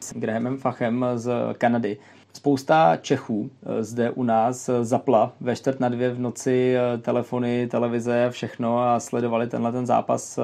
s 0.00 0.12
Grahamem 0.12 0.56
Fachem 0.56 1.06
z 1.14 1.30
Kanady. 1.58 1.98
Spousta 2.32 2.96
Čechů 2.96 3.50
eh, 3.50 3.84
zde 3.84 4.10
u 4.10 4.22
nás 4.22 4.70
zapla 4.82 5.32
ve 5.40 5.56
čtvrt 5.56 5.80
na 5.80 5.88
dvě 5.88 6.10
v 6.10 6.20
noci 6.20 6.76
telefony, 7.02 7.68
televize, 7.70 8.26
všechno 8.30 8.82
a 8.82 9.00
sledovali 9.00 9.46
tenhle 9.46 9.72
ten 9.72 9.86
zápas 9.86 10.38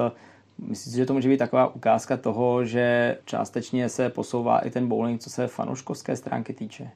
Myslím 0.57 0.91
si, 0.93 0.97
že 0.97 1.05
to 1.05 1.13
může 1.13 1.29
být 1.29 1.37
taková 1.37 1.75
ukázka 1.75 2.17
toho, 2.17 2.65
že 2.65 3.17
částečně 3.25 3.89
se 3.89 4.09
posouvá 4.09 4.59
i 4.59 4.69
ten 4.69 4.87
bowling, 4.87 5.21
co 5.21 5.29
se 5.29 5.47
fanouškovské 5.47 6.15
stránky 6.15 6.53
týče? 6.53 6.91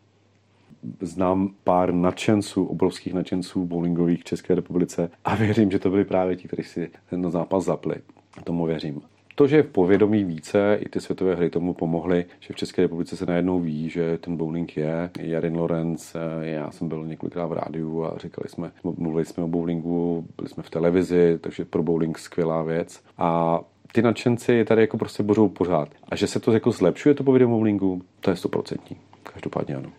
Znám 1.02 1.54
pár 1.64 1.94
nadšenců, 1.94 2.66
obrovských 2.66 3.14
nadšenců 3.14 3.66
bowlingových 3.66 4.22
v 4.22 4.24
České 4.24 4.56
republice 4.56 5.10
a 5.26 5.36
věřím, 5.36 5.72
že 5.72 5.80
to 5.80 5.90
byli 5.90 6.06
právě 6.06 6.36
ti, 6.36 6.48
kteří 6.48 6.64
si 6.64 6.92
ten 7.10 7.32
zápas 7.32 7.64
zapli. 7.64 7.96
Tomu 8.44 8.66
věřím. 8.66 9.02
To, 9.40 9.48
že 9.48 9.64
v 9.64 9.68
povědomí 9.68 10.24
více, 10.24 10.78
i 10.82 10.90
ty 10.90 11.02
světové 11.02 11.36
hry 11.36 11.50
tomu 11.50 11.74
pomohly, 11.74 12.26
že 12.40 12.54
v 12.54 12.56
České 12.56 12.82
republice 12.82 13.18
se 13.18 13.26
najednou 13.26 13.60
ví, 13.60 13.90
že 13.90 14.18
ten 14.18 14.38
bowling 14.38 14.78
je. 14.78 15.10
Jarin 15.20 15.58
Lorenz, 15.58 16.16
eh, 16.16 16.20
já 16.42 16.72
jsem 16.72 16.88
byl 16.88 17.06
několikrát 17.06 17.46
v 17.46 17.54
rádiu 17.54 18.06
a 18.06 18.18
říkali 18.18 18.50
jsme, 18.50 18.72
mluvili 18.84 19.26
jsme 19.26 19.44
o 19.44 19.48
bowlingu, 19.48 20.26
byli 20.38 20.50
jsme 20.50 20.64
v 20.64 20.70
televizi, 20.70 21.38
takže 21.42 21.66
pro 21.66 21.84
bowling 21.84 22.20
skvělá 22.20 22.64
věc. 22.64 23.02
A 23.18 23.60
ty 23.92 24.02
nadšenci 24.02 24.66
tady 24.66 24.82
jako 24.82 24.98
prostě 24.98 25.24
bořou 25.24 25.50
pořád. 25.50 25.90
A 26.10 26.16
že 26.16 26.28
se 26.28 26.40
to 26.40 26.52
jako 26.52 26.72
zlepšuje, 26.72 27.16
to 27.16 27.24
povědomí 27.24 27.52
bowlingu, 27.52 28.02
to 28.20 28.30
je 28.30 28.36
stoprocentní. 28.36 28.98
Každopádně 29.24 29.76
ano. 29.76 29.90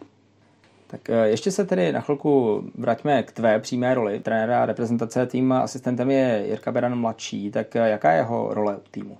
Tak 0.87 1.11
eh, 1.11 1.29
ještě 1.29 1.50
se 1.50 1.64
tedy 1.64 1.92
na 1.92 2.00
chvilku 2.00 2.62
vraťme 2.74 3.22
k 3.22 3.33
tvé 3.33 3.59
přímé 3.59 3.94
roli. 3.94 4.20
Trenéra 4.20 4.66
reprezentace 4.66 5.26
tým 5.26 5.53
asistentem 5.53 6.11
je 6.11 6.44
Jirka 6.46 6.72
Beran 6.72 6.98
mladší, 6.98 7.50
tak 7.50 7.76
eh, 7.76 7.88
jaká 7.88 8.12
je 8.12 8.18
jeho 8.18 8.55
role 8.55 8.76
v 8.85 8.88
týmu? 8.88 9.18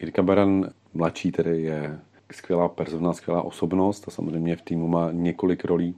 Jirka 0.00 0.22
Baran 0.22 0.70
mladší 0.94 1.32
tedy 1.32 1.62
je 1.62 1.98
skvělá 2.32 2.68
persona, 2.68 3.12
skvělá 3.12 3.42
osobnost 3.42 4.08
a 4.08 4.10
samozřejmě 4.10 4.56
v 4.56 4.62
týmu 4.62 4.88
má 4.88 5.12
několik 5.12 5.64
rolí 5.64 5.94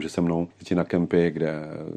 že 0.00 0.08
se 0.08 0.20
mnou 0.20 0.48
jezdí 0.58 0.74
na 0.74 0.84
kempy, 0.84 1.30
kde 1.30 1.54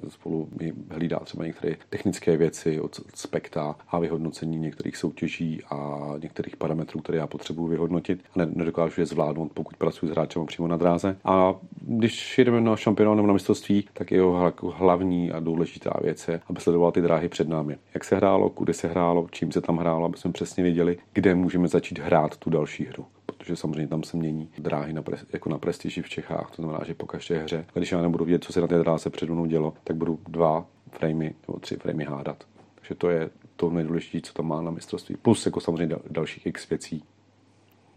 spolu 0.10 0.50
mi 0.60 0.74
hlídá 0.90 1.20
třeba 1.20 1.46
některé 1.46 1.76
technické 1.90 2.38
věci 2.38 2.80
od 2.80 3.00
spekta 3.16 3.76
a 3.90 4.00
vyhodnocení 4.00 4.58
některých 4.58 4.98
soutěží 4.98 5.62
a 5.70 6.00
některých 6.24 6.58
parametrů, 6.58 7.02
které 7.02 7.18
já 7.18 7.28
potřebuji 7.28 7.68
vyhodnotit 7.68 8.24
a 8.34 8.46
nedokážu 8.46 9.02
je 9.02 9.06
zvládnout, 9.06 9.52
pokud 9.54 9.78
pracuji 9.78 10.08
s 10.08 10.12
hráčem 10.12 10.46
přímo 10.46 10.68
na 10.68 10.78
dráze. 10.78 11.18
A 11.26 11.56
když 11.82 12.38
jedeme 12.38 12.62
na 12.62 12.76
šampionát 12.76 13.16
nebo 13.16 13.28
na 13.28 13.34
mistrovství, 13.34 13.88
tak 13.94 14.12
jeho 14.12 14.54
hlavní 14.78 15.32
a 15.32 15.40
důležitá 15.40 15.94
věc 16.04 16.28
je, 16.28 16.42
aby 16.48 16.60
sledoval 16.60 16.92
ty 16.92 17.02
dráhy 17.02 17.30
před 17.30 17.50
námi. 17.50 17.78
Jak 17.94 18.04
se 18.04 18.16
hrálo, 18.16 18.50
kudy 18.50 18.74
se 18.74 18.88
hrálo, 18.88 19.28
čím 19.32 19.52
se 19.52 19.62
tam 19.62 19.78
hrálo, 19.78 20.06
aby 20.06 20.18
jsme 20.18 20.32
přesně 20.32 20.64
věděli, 20.64 20.98
kde 21.14 21.36
můžeme 21.36 21.68
začít 21.68 22.00
hrát 22.00 22.38
tu 22.38 22.50
další 22.50 22.86
hru 22.86 23.06
protože 23.42 23.56
samozřejmě 23.56 23.88
tam 23.88 24.04
se 24.04 24.18
mění 24.18 24.50
dráhy 24.58 24.94
na, 24.94 25.02
pres, 25.02 25.26
jako 25.34 25.50
na 25.50 25.58
prestiži 25.58 26.02
v 26.02 26.10
Čechách. 26.10 26.52
To 26.56 26.62
znamená, 26.62 26.84
že 26.86 26.94
po 26.94 27.06
každé 27.06 27.44
hře, 27.44 27.66
když 27.74 27.92
já 27.92 28.02
nebudu 28.02 28.26
vědět, 28.26 28.44
co 28.44 28.54
se 28.54 28.62
na 28.62 28.68
té 28.68 28.80
dráze 28.80 29.10
před 29.10 29.30
mnou 29.30 29.46
dělo, 29.46 29.74
tak 29.84 29.96
budu 29.96 30.20
dva 30.28 30.66
framey 30.92 31.34
nebo 31.48 31.60
tři 31.60 31.76
framey 31.76 32.06
hádat. 32.06 32.44
Takže 32.76 32.96
to 32.96 33.10
je 33.10 33.30
to 33.56 33.70
nejdůležitější, 33.70 34.22
co 34.22 34.34
tam 34.34 34.48
má 34.48 34.62
na 34.62 34.72
mistrovství. 34.72 35.16
Plus 35.22 35.46
jako 35.46 35.60
samozřejmě 35.60 35.96
dalších 36.10 36.46
x 36.46 36.70
věcí, 36.70 37.04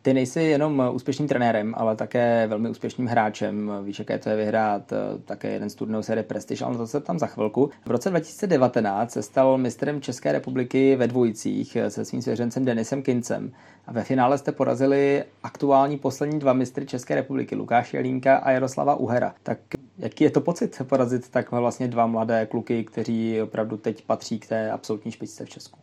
ty 0.04 0.14
nejsi 0.14 0.42
jenom 0.42 0.82
úspěšným 0.92 1.28
trenérem, 1.28 1.74
ale 1.76 1.96
také 1.96 2.46
velmi 2.46 2.68
úspěšným 2.68 3.06
hráčem. 3.06 3.72
Víš, 3.84 3.98
jaké 3.98 4.18
to 4.18 4.28
je 4.28 4.36
vyhrát 4.36 4.92
eh, 4.92 4.96
také 5.24 5.48
jeden 5.48 5.70
z 5.70 5.74
turnajů 5.74 6.02
série 6.02 6.22
Prestige, 6.22 6.64
ale 6.64 6.76
to 6.76 6.86
se 6.86 7.00
tam 7.00 7.18
za 7.18 7.26
chvilku. 7.26 7.70
V 7.86 7.90
roce 7.90 8.10
2019 8.10 9.12
se 9.12 9.22
stal 9.22 9.58
mistrem 9.58 10.00
České 10.00 10.32
republiky 10.32 10.96
ve 10.96 11.06
dvojicích 11.06 11.76
eh, 11.76 11.90
se 11.90 12.04
svým 12.04 12.22
svěřencem 12.22 12.64
Denisem 12.64 13.02
Kincem. 13.02 13.52
A 13.86 13.92
ve 13.92 14.04
finále 14.04 14.38
jste 14.38 14.52
porazili 14.52 15.24
aktuální 15.42 15.98
poslední 15.98 16.38
dva 16.38 16.52
mistry 16.52 16.86
České 16.86 17.14
republiky, 17.14 17.54
Lukáš 17.54 17.94
Jelínka 17.94 18.36
a 18.36 18.50
Jaroslava 18.50 18.94
Uhera. 18.94 19.34
Tak 19.42 19.58
jaký 19.98 20.24
je 20.24 20.30
to 20.30 20.40
pocit 20.40 20.82
porazit 20.88 21.30
takhle 21.30 21.60
vlastně 21.60 21.88
dva 21.88 22.06
mladé 22.06 22.46
kluky, 22.46 22.84
kteří 22.84 23.42
opravdu 23.42 23.76
teď 23.76 24.04
patří 24.04 24.38
k 24.38 24.46
té 24.46 24.70
absolutní 24.70 25.12
špičce 25.12 25.44
v 25.44 25.48
Česku? 25.48 25.78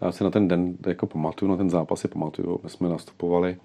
Já 0.00 0.12
si 0.12 0.24
na 0.24 0.30
ten 0.30 0.48
den 0.48 0.76
jako 0.86 1.06
pamatuju, 1.06 1.50
na 1.50 1.56
ten 1.56 1.70
zápas 1.70 2.00
si 2.00 2.08
pamatuju. 2.08 2.60
My 2.62 2.70
jsme 2.70 2.88
nastupovali 2.88 3.56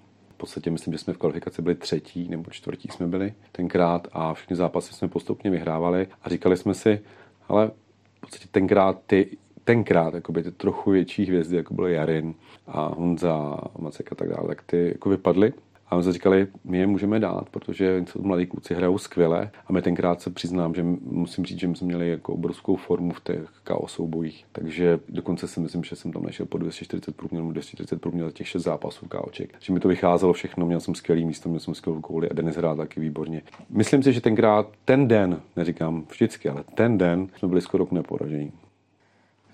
podstatě 0.42 0.70
myslím, 0.70 0.92
že 0.92 0.98
jsme 0.98 1.12
v 1.12 1.18
kvalifikaci 1.18 1.62
byli 1.62 1.74
třetí 1.74 2.28
nebo 2.28 2.50
čtvrtí 2.50 2.88
jsme 2.88 3.06
byli 3.06 3.34
tenkrát 3.52 4.08
a 4.12 4.34
všechny 4.34 4.56
zápasy 4.56 4.94
jsme 4.94 5.08
postupně 5.08 5.50
vyhrávali 5.50 6.06
a 6.22 6.28
říkali 6.28 6.56
jsme 6.56 6.74
si, 6.74 7.00
ale 7.48 7.70
v 8.16 8.20
podstatě 8.20 8.48
tenkrát 8.50 8.98
ty 9.06 9.36
tenkrát 9.64 10.14
jakoby 10.14 10.42
ty 10.42 10.52
trochu 10.52 10.90
větší 10.90 11.24
hvězdy, 11.26 11.56
jako 11.56 11.74
byl 11.74 11.86
Jarin 11.86 12.34
a 12.66 12.86
Honza, 12.86 13.58
Macek 13.78 14.12
a 14.12 14.14
tak 14.14 14.28
dále, 14.28 14.48
tak 14.48 14.62
ty 14.62 14.88
jako 14.88 15.08
vypadly 15.08 15.52
a 15.92 15.96
my 15.96 16.02
jsme 16.02 16.12
říkali, 16.12 16.46
my 16.64 16.78
je 16.78 16.86
můžeme 16.86 17.20
dát, 17.20 17.48
protože 17.50 18.04
mladí 18.20 18.46
kluci 18.46 18.74
hrajou 18.74 18.98
skvěle 18.98 19.50
a 19.66 19.72
my 19.72 19.82
tenkrát 19.82 20.20
se 20.20 20.30
přiznám, 20.30 20.74
že 20.74 20.82
musím 21.02 21.44
říct, 21.44 21.58
že 21.58 21.68
my 21.68 21.76
jsme 21.76 21.86
měli 21.86 22.08
jako 22.10 22.32
obrovskou 22.32 22.76
formu 22.76 23.12
v 23.12 23.20
těch 23.20 23.48
KO 23.64 23.88
soubojích. 23.88 24.44
Takže 24.52 25.00
dokonce 25.08 25.48
si 25.48 25.60
myslím, 25.60 25.84
že 25.84 25.96
jsem 25.96 26.12
tam 26.12 26.22
našel 26.22 26.46
po 26.46 26.58
240 26.58 27.16
průměrů, 27.16 27.52
240 27.52 28.00
průměrů 28.00 28.28
za 28.28 28.32
těch 28.32 28.48
6 28.48 28.62
zápasů 28.62 29.06
KOček. 29.08 29.52
Takže 29.52 29.72
mi 29.72 29.80
to 29.80 29.88
vycházelo 29.88 30.32
všechno, 30.32 30.66
měl 30.66 30.80
jsem 30.80 30.94
skvělý 30.94 31.24
místo, 31.24 31.48
měl 31.48 31.60
jsem 31.60 31.74
skvělou 31.74 32.00
kouli 32.00 32.30
a 32.30 32.34
Denis 32.34 32.56
hrál 32.56 32.76
taky 32.76 33.00
výborně. 33.00 33.42
Myslím 33.70 34.02
si, 34.02 34.12
že 34.12 34.20
tenkrát, 34.20 34.68
ten 34.84 35.08
den, 35.08 35.40
neříkám 35.56 36.04
vždycky, 36.10 36.48
ale 36.48 36.64
ten 36.74 36.98
den 36.98 37.28
jsme 37.36 37.48
byli 37.48 37.60
skoro 37.60 37.86
neporažení. 37.90 38.52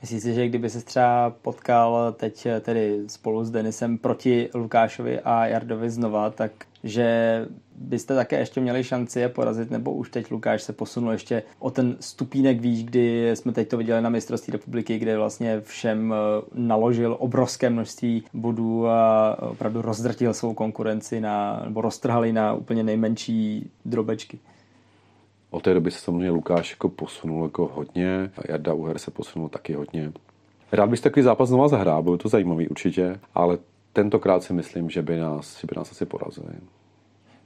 Myslíš 0.01 0.23
si, 0.23 0.35
že 0.35 0.49
kdyby 0.49 0.71
se 0.71 0.85
třeba 0.85 1.31
potkal 1.43 2.13
teď 2.13 2.47
tedy 2.61 3.03
spolu 3.07 3.45
s 3.45 3.51
Denisem 3.51 3.99
proti 3.99 4.49
Lukášovi 4.55 5.21
a 5.21 5.47
Jardovi 5.47 5.91
znova, 5.91 6.31
tak 6.31 6.53
že 6.85 7.47
byste 7.77 8.15
také 8.15 8.39
ještě 8.39 8.61
měli 8.61 8.85
šanci 8.85 9.21
je 9.21 9.29
porazit, 9.29 9.71
nebo 9.71 9.93
už 9.93 10.11
teď 10.11 10.31
Lukáš 10.31 10.63
se 10.63 10.73
posunul 10.73 11.13
ještě 11.13 11.43
o 11.59 11.71
ten 11.71 11.97
stupínek 12.01 12.61
výš, 12.61 12.85
kdy 12.85 13.31
jsme 13.35 13.53
teď 13.53 13.69
to 13.69 13.77
viděli 13.77 14.03
na 14.03 14.11
mistrovství 14.11 14.53
republiky, 14.53 14.99
kde 14.99 15.17
vlastně 15.17 15.61
všem 15.61 16.15
eh, 16.15 16.43
naložil 16.55 17.17
obrovské 17.19 17.71
množství 17.71 18.23
bodů 18.35 18.89
a 18.89 19.37
opravdu 19.43 19.83
rozdrtil 19.83 20.35
svou 20.35 20.55
konkurenci 20.55 21.21
na, 21.21 21.63
nebo 21.65 21.81
roztrhali 21.81 22.33
na 22.33 22.55
úplně 22.55 22.83
nejmenší 22.83 23.71
drobečky. 23.85 24.39
Od 25.51 25.63
té 25.63 25.75
doby 25.75 25.91
se 25.91 25.99
samozřejmě 25.99 26.31
Lukáš 26.31 26.71
jako 26.71 26.89
posunul 26.89 27.45
jako 27.45 27.71
hodně, 27.75 28.31
a 28.39 28.41
Jarda 28.49 28.73
Uher 28.73 28.99
se 28.99 29.11
posunul 29.11 29.49
taky 29.49 29.75
hodně. 29.75 30.13
Rád 30.73 30.91
bych 30.91 31.01
takový 31.01 31.23
zápas 31.23 31.49
znova 31.49 31.69
zahrál, 31.69 32.03
byl 32.03 32.17
to 32.17 32.29
zajímavý 32.29 32.69
určitě, 32.69 33.21
ale 33.35 33.59
tentokrát 33.93 34.43
si 34.43 34.53
myslím, 34.53 34.91
že 34.91 35.03
by 35.03 35.17
nás, 35.17 35.61
že 35.61 35.67
by 35.67 35.75
nás 35.77 35.93
asi 35.93 36.07
porazili. 36.07 36.49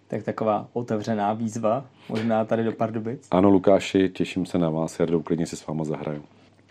Tak 0.09 0.23
taková 0.23 0.69
otevřená 0.73 1.33
výzva, 1.33 1.85
možná 2.09 2.45
tady 2.45 2.65
do 2.65 2.73
Pardubic. 2.73 3.29
Ano, 3.31 3.51
Lukáši, 3.51 4.09
těším 4.09 4.47
se 4.47 4.59
na 4.59 4.71
vás, 4.71 5.01
Jardou, 5.01 5.23
klidně 5.23 5.47
si 5.47 5.57
s 5.57 5.67
váma 5.67 5.85
zahraju. 5.85 6.23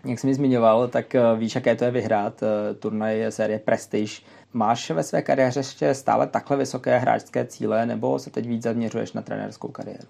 Jak 0.04 0.18
jsi 0.18 0.26
mi 0.26 0.34
zmiňoval, 0.34 0.88
tak 0.88 1.14
eh, 1.14 1.22
víš, 1.36 1.54
jaké 1.54 1.76
to 1.76 1.84
je 1.84 1.90
vyhrát 1.90 2.42
eh, 2.42 2.74
turnaj 2.74 3.26
série 3.28 3.58
Prestige. 3.58 4.22
Máš 4.52 4.90
ve 4.90 5.02
své 5.02 5.22
kariéře 5.22 5.60
ještě 5.60 5.94
stále 5.94 6.26
takhle 6.26 6.56
vysoké 6.56 6.98
hráčské 6.98 7.44
cíle, 7.44 7.86
nebo 7.86 8.18
se 8.18 8.30
teď 8.30 8.46
víc 8.46 8.62
zaměřuješ 8.62 9.12
na 9.12 9.22
trenérskou 9.22 9.68
kariéru? 9.68 10.08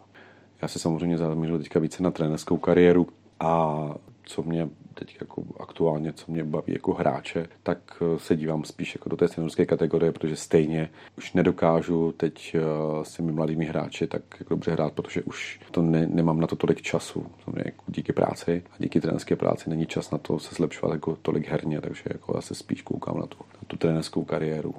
Já 0.63 0.69
se 0.69 0.79
samozřejmě 0.79 1.19
zaměřuji 1.19 1.59
teďka 1.59 1.81
více 1.81 2.03
na 2.03 2.11
trenerskou 2.11 2.57
kariéru 2.57 3.07
a 3.41 3.95
co 4.25 4.43
mě 4.43 4.69
teď 4.95 5.17
jako 5.21 5.43
aktuálně, 5.61 6.13
co 6.13 6.33
mě 6.33 6.45
baví 6.45 6.73
jako 6.73 6.93
hráče, 6.93 7.47
tak 7.63 8.03
eh, 8.03 8.19
se 8.19 8.37
dívám 8.37 8.65
spíš 8.65 8.95
jako 8.95 9.09
do 9.09 9.17
té 9.17 9.29
seniorské 9.29 9.67
kategorie, 9.67 10.13
protože 10.13 10.37
stejně 10.37 10.91
už 11.19 11.33
nedokážu 11.33 12.13
teď 12.13 12.55
eh, 12.55 12.61
s 13.05 13.17
těmi 13.17 13.33
mladými 13.33 13.65
hráči 13.65 14.07
tak 14.07 14.23
jako 14.41 14.55
dobře 14.55 14.71
hrát, 14.71 14.93
protože 14.93 15.23
už 15.23 15.61
to 15.71 15.83
ne, 15.83 16.07
nemám 16.07 16.41
na 16.41 16.47
to 16.47 16.57
tolik 16.57 16.83
času. 16.83 17.27
Jako 17.65 17.85
díky 17.89 18.13
práci 18.13 18.63
a 18.71 18.75
díky 18.79 19.01
trenerské 19.01 19.37
práci 19.37 19.71
není 19.71 19.87
čas 19.87 20.11
na 20.11 20.19
to 20.19 20.39
se 20.39 20.55
zlepšovat 20.55 20.93
jako 20.93 21.17
tolik 21.23 21.49
herně, 21.49 21.81
takže 21.81 22.03
jako 22.07 22.33
já 22.37 22.41
se 22.41 22.55
spíš 22.55 22.83
koukám 22.83 23.19
na 23.19 23.27
tu, 23.27 23.37
na 23.55 23.61
tu 23.67 23.77
trenerskou 23.77 24.25
kariéru. 24.25 24.75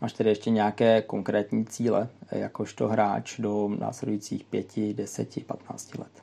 Máš 0.00 0.12
tedy 0.12 0.30
ještě 0.30 0.50
nějaké 0.50 1.02
konkrétní 1.02 1.66
cíle, 1.66 2.08
jakožto 2.32 2.88
hráč 2.88 3.38
do 3.38 3.68
následujících 3.68 4.44
pěti, 4.44 4.94
deseti, 4.94 5.40
patnácti 5.40 5.98
let? 5.98 6.22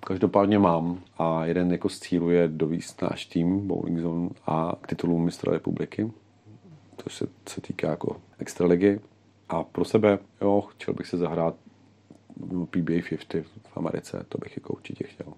Každopádně 0.00 0.58
mám 0.58 1.02
a 1.18 1.44
jeden 1.44 1.72
jako 1.72 1.88
z 1.88 2.00
cílů 2.00 2.30
je 2.30 2.48
dovíst 2.48 3.02
náš 3.02 3.26
tým 3.26 3.66
Bowling 3.66 3.98
Zone 3.98 4.28
a 4.46 4.76
k 4.80 4.86
titulu 4.86 5.18
mistra 5.18 5.52
republiky, 5.52 6.12
To 6.96 7.10
se, 7.10 7.26
se 7.48 7.60
týká 7.60 7.90
jako 7.90 8.16
extraligy. 8.38 9.00
A 9.48 9.64
pro 9.64 9.84
sebe, 9.84 10.18
jo, 10.40 10.60
chtěl 10.60 10.94
bych 10.94 11.06
se 11.06 11.16
zahrát 11.16 11.54
PBA 12.70 13.00
50 13.08 13.44
v 13.62 13.76
Americe, 13.76 14.26
to 14.28 14.38
bych 14.38 14.56
jako 14.56 14.72
určitě 14.72 15.04
chtěl. 15.04 15.32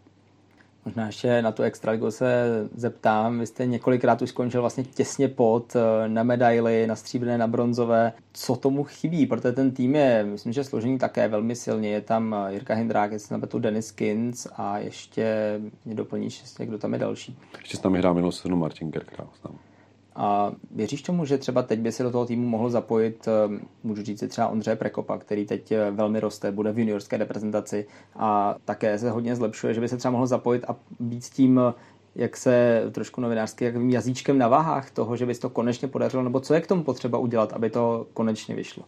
Možná 0.89 1.07
ještě 1.07 1.43
na 1.43 1.53
tu 1.53 1.63
extraligu 1.63 2.11
se 2.11 2.45
zeptám. 2.75 3.39
Vy 3.39 3.47
jste 3.47 3.67
několikrát 3.67 4.23
už 4.23 4.29
skončil 4.29 4.61
vlastně 4.61 4.85
těsně 4.85 5.29
pod 5.29 5.77
eh, 5.77 6.09
na 6.09 6.23
medaily, 6.23 6.87
na 6.87 6.97
stříbrné, 6.97 7.39
na 7.39 7.47
bronzové. 7.47 8.13
Co 8.33 8.57
tomu 8.57 8.85
chybí? 8.85 9.27
Protože 9.27 9.53
ten 9.53 9.71
tým 9.71 9.95
je, 9.95 10.25
myslím, 10.25 10.53
že 10.53 10.65
složení 10.65 10.99
také 10.99 11.29
velmi 11.29 11.57
silně. 11.57 11.89
Je 11.89 12.01
tam 12.01 12.35
eh, 12.35 12.53
Jirka 12.53 12.75
Hindrák, 12.75 13.13
jestli 13.13 13.39
na 13.41 13.47
tu 13.47 13.59
Dennis 13.59 13.91
Kins 13.91 14.47
a 14.57 14.79
ještě 14.79 15.61
mě 15.85 15.95
doplníš, 15.95 16.41
jestli 16.41 16.67
kdo 16.67 16.79
tam 16.79 16.93
je 16.93 16.99
další. 16.99 17.39
Ještě 17.59 17.79
námi 17.85 17.99
hrál 17.99 18.15
minulou 18.15 18.33
Martin 18.57 18.91
Kerkraus. 18.91 19.41
A 20.19 20.53
věříš 20.71 21.03
tomu, 21.03 21.25
že 21.25 21.39
třeba 21.39 21.63
teď 21.63 21.81
by 21.81 21.93
se 21.93 22.03
do 22.03 22.11
toho 22.11 22.27
týmu 22.27 22.49
mohl 22.49 22.71
zapojit, 22.71 23.29
eh, 23.29 23.61
můžu 23.83 24.03
říct 24.03 24.25
třeba 24.29 24.49
Ondřeje 24.49 24.77
Prekopa, 24.77 25.19
který 25.19 25.47
teď 25.47 25.73
eh, 25.73 25.91
velmi 25.91 26.21
roste, 26.21 26.53
bude 26.53 26.73
v 26.73 26.79
juniorské 26.79 27.17
reprezentaci 27.17 27.87
a 28.17 28.57
také 28.65 28.99
se 28.99 29.11
hodně 29.11 29.37
zlepšuje, 29.37 29.75
že 29.75 29.81
by 29.81 29.89
se 29.89 29.97
třeba 29.97 30.13
mohl 30.13 30.27
zapojit 30.27 30.65
a 30.69 30.77
být 31.01 31.25
tím 31.25 31.61
eh, 31.69 31.75
jak 32.15 32.37
se 32.37 32.83
trošku 32.93 33.21
novinářsky, 33.21 33.65
jak 33.65 33.75
jazyčkem 33.89 34.39
na 34.39 34.49
váhách 34.49 34.91
toho, 34.91 35.17
že 35.17 35.27
by 35.27 35.35
se 35.35 35.41
to 35.41 35.51
konečně 35.51 35.89
podařilo, 35.89 36.23
nebo 36.23 36.41
co 36.41 36.55
je 36.55 36.61
k 36.61 36.67
tomu 36.67 36.85
potřeba 36.85 37.19
udělat, 37.19 37.53
aby 37.53 37.71
to 37.71 38.07
konečně 38.15 38.55
vyšlo? 38.55 38.85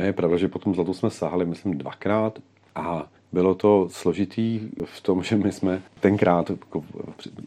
Je 0.00 0.12
pravda, 0.12 0.36
že 0.36 0.48
potom 0.48 0.74
zlato 0.74 0.94
jsme 0.94 1.10
sahali, 1.10 1.46
myslím, 1.46 1.78
dvakrát 1.78 2.38
a 2.74 3.06
bylo 3.32 3.54
to 3.54 3.88
složitý 3.90 4.60
v 4.84 5.00
tom, 5.00 5.22
že 5.22 5.36
my 5.36 5.52
jsme 5.52 5.82
tenkrát, 6.00 6.50
jako 6.50 6.84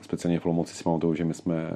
speciálně 0.01 0.39
v 0.39 0.45
Lomoci 0.45 0.75
si 0.75 0.83
pamatuju, 0.83 1.13
že 1.15 1.25
my 1.25 1.33
jsme 1.33 1.71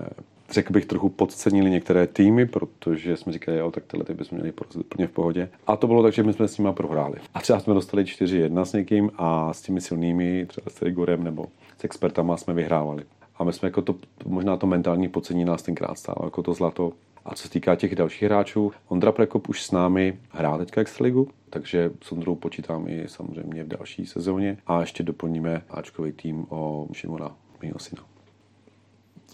řekl 0.51 0.73
bych, 0.73 0.85
trochu 0.85 1.09
podcenili 1.09 1.69
některé 1.69 2.07
týmy, 2.07 2.45
protože 2.45 3.17
jsme 3.17 3.33
říkali, 3.33 3.57
jo, 3.57 3.71
tak 3.71 3.83
tyhle 3.87 4.05
ty 4.05 4.13
bychom 4.13 4.37
měli 4.37 4.51
porazit 4.51 4.81
úplně 4.81 5.07
v 5.07 5.11
pohodě. 5.11 5.49
A 5.67 5.75
to 5.75 5.87
bylo 5.87 6.03
tak, 6.03 6.13
že 6.13 6.23
my 6.23 6.33
jsme 6.33 6.47
s 6.47 6.57
nimi 6.57 6.69
prohráli. 6.73 7.17
A 7.33 7.41
třeba 7.41 7.59
jsme 7.59 7.73
dostali 7.73 8.03
4-1 8.03 8.61
s 8.61 8.73
někým 8.73 9.11
a 9.17 9.53
s 9.53 9.61
těmi 9.61 9.81
silnými, 9.81 10.45
třeba 10.45 10.69
s 10.69 10.81
Rigorem 10.81 11.23
nebo 11.23 11.45
s 11.77 11.83
expertama 11.83 12.37
jsme 12.37 12.53
vyhrávali. 12.53 13.03
A 13.37 13.43
my 13.43 13.53
jsme 13.53 13.67
jako 13.67 13.81
to, 13.81 13.95
možná 14.25 14.57
to 14.57 14.67
mentální 14.67 15.07
pocení 15.07 15.45
nás 15.45 15.61
tenkrát 15.61 15.97
stálo, 15.97 16.17
jako 16.23 16.43
to 16.43 16.53
zlato. 16.53 16.91
A 17.25 17.35
co 17.35 17.43
se 17.43 17.49
týká 17.49 17.75
těch 17.75 17.95
dalších 17.95 18.23
hráčů, 18.23 18.71
Ondra 18.87 19.11
Prekop 19.11 19.49
už 19.49 19.63
s 19.63 19.71
námi 19.71 20.17
hrál 20.29 20.57
teďka 20.57 20.81
Extraligu, 20.81 21.27
takže 21.49 21.91
s 22.01 22.11
Ondrou 22.11 22.35
počítám 22.35 22.87
i 22.87 23.03
samozřejmě 23.07 23.63
v 23.63 23.67
další 23.67 24.05
sezóně 24.05 24.57
a 24.67 24.79
ještě 24.79 25.03
doplníme 25.03 25.61
Ačkový 25.69 26.11
tým 26.11 26.45
o 26.49 26.87
Šimona, 26.93 27.35
mého 27.61 27.79
syna 27.79 28.14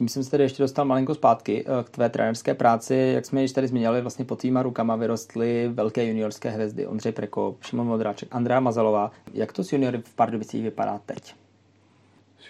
tím 0.01 0.07
jsem 0.07 0.23
se 0.23 0.31
tedy 0.31 0.43
ještě 0.43 0.63
dostal 0.63 0.85
malinko 0.85 1.15
zpátky 1.15 1.65
eh, 1.67 1.83
k 1.83 1.89
tvé 1.89 2.09
trenerské 2.09 2.53
práci. 2.53 3.11
Jak 3.15 3.25
jsme 3.25 3.41
již 3.41 3.51
tady 3.51 3.67
zmínili, 3.67 4.01
vlastně 4.01 4.25
pod 4.25 4.39
tvýma 4.39 4.63
rukama 4.63 4.95
vyrostly 4.95 5.69
velké 5.73 6.07
juniorské 6.07 6.49
hvězdy. 6.49 6.87
Ondřej 6.87 7.11
Prekop, 7.11 7.63
Šimon 7.63 7.87
Modráček, 7.87 8.35
Andrea 8.35 8.59
Mazalová. 8.59 9.11
Jak 9.33 9.53
to 9.53 9.63
s 9.63 9.73
juniory 9.73 9.97
v 9.97 10.15
Pardubicích 10.15 10.63
vypadá 10.63 10.99
teď? 11.05 11.35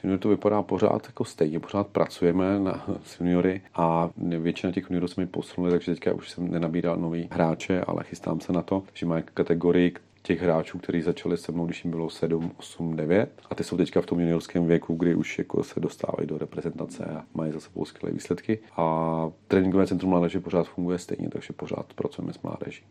Juniory 0.03 0.19
to 0.19 0.29
vypadá 0.29 0.61
pořád 0.61 1.05
jako 1.05 1.25
stejně, 1.25 1.59
pořád 1.59 1.87
pracujeme 1.87 2.59
na 2.59 2.85
juniory 3.19 3.61
a 3.75 4.09
většina 4.17 4.73
těch 4.73 4.83
juniorů 4.83 5.07
jsme 5.07 5.25
posunuli, 5.25 5.71
takže 5.71 5.91
teďka 5.91 6.13
už 6.13 6.31
jsem 6.31 6.51
nenabíral 6.51 6.97
nový 6.97 7.27
hráče, 7.31 7.81
ale 7.87 8.03
chystám 8.03 8.39
se 8.39 8.53
na 8.53 8.61
to, 8.61 8.83
že 8.93 9.05
má 9.05 9.21
kategorii, 9.21 9.93
těch 10.21 10.41
hráčů, 10.41 10.77
kteří 10.79 11.01
začali 11.01 11.37
se 11.37 11.51
mnou, 11.51 11.65
když 11.65 11.83
jim 11.83 11.91
bylo 11.91 12.09
7, 12.09 12.51
8, 12.57 12.95
9 12.95 13.29
a 13.49 13.55
ty 13.55 13.63
jsou 13.63 13.77
teďka 13.77 14.01
v 14.01 14.05
tom 14.05 14.19
juniorském 14.19 14.67
věku, 14.67 14.95
kdy 14.95 15.15
už 15.15 15.37
jako 15.37 15.63
se 15.63 15.79
dostávají 15.79 16.27
do 16.27 16.37
reprezentace 16.37 17.05
a 17.05 17.23
mají 17.33 17.51
za 17.51 17.59
sebou 17.59 17.85
skvělé 17.85 18.13
výsledky 18.13 18.59
a 18.77 19.31
tréninkové 19.47 19.87
centrum 19.87 20.11
mládeže 20.11 20.39
pořád 20.39 20.67
funguje 20.67 20.97
stejně, 20.99 21.29
takže 21.29 21.53
pořád 21.53 21.93
pracujeme 21.93 22.33
s 22.33 22.41
mládeží. 22.41 22.83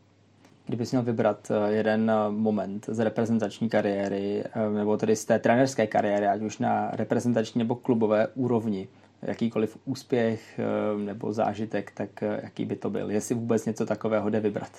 Kdybys 0.67 0.91
měl 0.91 1.03
vybrat 1.03 1.51
eh, 1.51 1.73
jeden 1.73 2.11
eh, 2.11 2.31
moment 2.31 2.87
z 2.89 2.99
reprezentační 2.99 3.69
kariéry, 3.69 4.45
eh, 4.45 4.71
nebo 4.71 4.97
tedy 4.97 5.17
z 5.17 5.25
té 5.25 5.39
trenerské 5.39 5.87
kariéry, 5.87 6.27
ať 6.27 6.43
už 6.43 6.59
na 6.59 6.91
reprezentační 6.91 7.59
nebo 7.59 7.75
klubové 7.75 8.29
úrovni, 8.35 8.89
jakýkoliv 9.23 9.79
úspěch 9.85 10.61
nebo 11.05 11.33
zážitek, 11.33 11.91
tak 11.95 12.11
jaký 12.43 12.65
by 12.65 12.77
to 12.77 12.91
byl? 12.91 13.11
Jestli 13.11 13.35
vůbec 13.35 13.67
něco 13.67 13.87
takového 13.87 14.31
jde 14.31 14.41
vybrat? 14.41 14.73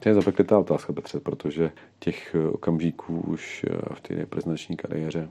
To 0.00 0.08
je 0.08 0.14
zapeklitá 0.14 0.58
otázka, 0.58 0.92
Petře, 0.92 1.20
protože 1.20 1.70
těch 1.98 2.34
eh, 2.34 2.48
okamžiků 2.48 3.20
už 3.20 3.66
eh, 3.70 3.94
v 3.94 4.00
té 4.00 4.14
reprezentační 4.14 4.76
kariéře, 4.76 5.28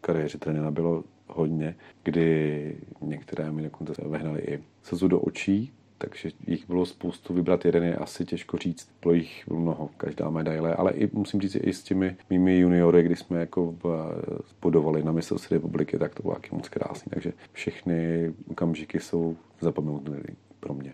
kariéře 0.00 0.38
trenéra 0.38 0.70
bylo 0.70 1.04
hodně, 1.26 1.76
kdy 2.02 2.76
některé 3.00 3.52
mi 3.52 3.62
dokonce 3.62 4.02
vehnali 4.06 4.40
i 4.40 4.62
slzu 4.82 5.08
do 5.08 5.20
očí, 5.20 5.72
takže 5.98 6.30
jich 6.46 6.66
bylo 6.68 6.86
spoustu, 6.86 7.34
vybrat 7.34 7.64
jeden 7.64 7.82
je 7.82 7.96
asi 7.96 8.24
těžko 8.24 8.58
říct, 8.58 8.88
bylo 9.02 9.14
jich 9.14 9.46
mnoho, 9.48 9.90
každá 9.96 10.30
medaile, 10.30 10.74
ale 10.74 10.92
i 10.92 11.10
musím 11.12 11.40
říct, 11.40 11.56
i 11.60 11.72
s 11.72 11.82
těmi 11.82 12.16
mými 12.30 12.58
juniory, 12.58 13.02
kdy 13.02 13.16
jsme 13.16 13.40
jako 13.40 13.74
podovali 14.60 15.02
na 15.02 15.12
mistrovství 15.12 15.54
republiky, 15.54 15.98
tak 15.98 16.14
to 16.14 16.22
bylo 16.22 16.34
taky 16.34 16.54
moc 16.56 16.68
krásný, 16.68 17.10
takže 17.10 17.32
všechny 17.52 18.32
okamžiky 18.50 19.00
jsou 19.00 19.36
zapomenutelné 19.60 20.22
pro 20.60 20.74
mě. 20.74 20.92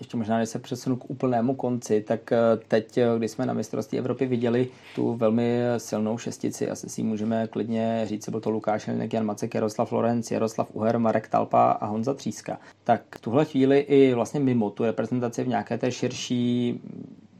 Ještě 0.00 0.16
možná, 0.16 0.38
když 0.38 0.48
se 0.48 0.58
přesunu 0.58 0.96
k 0.96 1.10
úplnému 1.10 1.54
konci, 1.54 2.00
tak 2.00 2.32
eh, 2.32 2.38
teď, 2.68 2.98
eh, 2.98 3.06
když 3.18 3.30
jsme 3.30 3.46
na 3.46 3.52
mistrovství 3.52 3.98
Evropy 3.98 4.26
viděli 4.26 4.68
tu 4.94 5.14
velmi 5.14 5.60
silnou 5.76 6.18
šestici, 6.18 6.70
asi 6.70 6.88
si 6.88 7.02
můžeme 7.02 7.46
klidně 7.46 8.02
říct, 8.04 8.28
byl 8.28 8.40
to 8.40 8.50
Lukáš 8.50 8.86
Helinek, 8.86 9.12
Jan 9.12 9.26
Macek, 9.26 9.54
Jaroslav 9.54 9.92
Lorenc, 9.92 10.30
Jaroslav 10.30 10.70
Uher, 10.72 10.98
Marek 10.98 11.28
Talpa 11.28 11.70
a 11.70 11.86
Honza 11.86 12.14
Tříska. 12.14 12.58
Tak 12.84 13.02
v 13.16 13.20
tuhle 13.20 13.44
chvíli 13.44 13.78
i 13.78 14.14
vlastně 14.14 14.40
mimo 14.40 14.70
tu 14.70 14.84
reprezentaci 14.84 15.44
v 15.44 15.48
nějaké 15.48 15.78
té 15.78 15.92
širší 15.92 16.80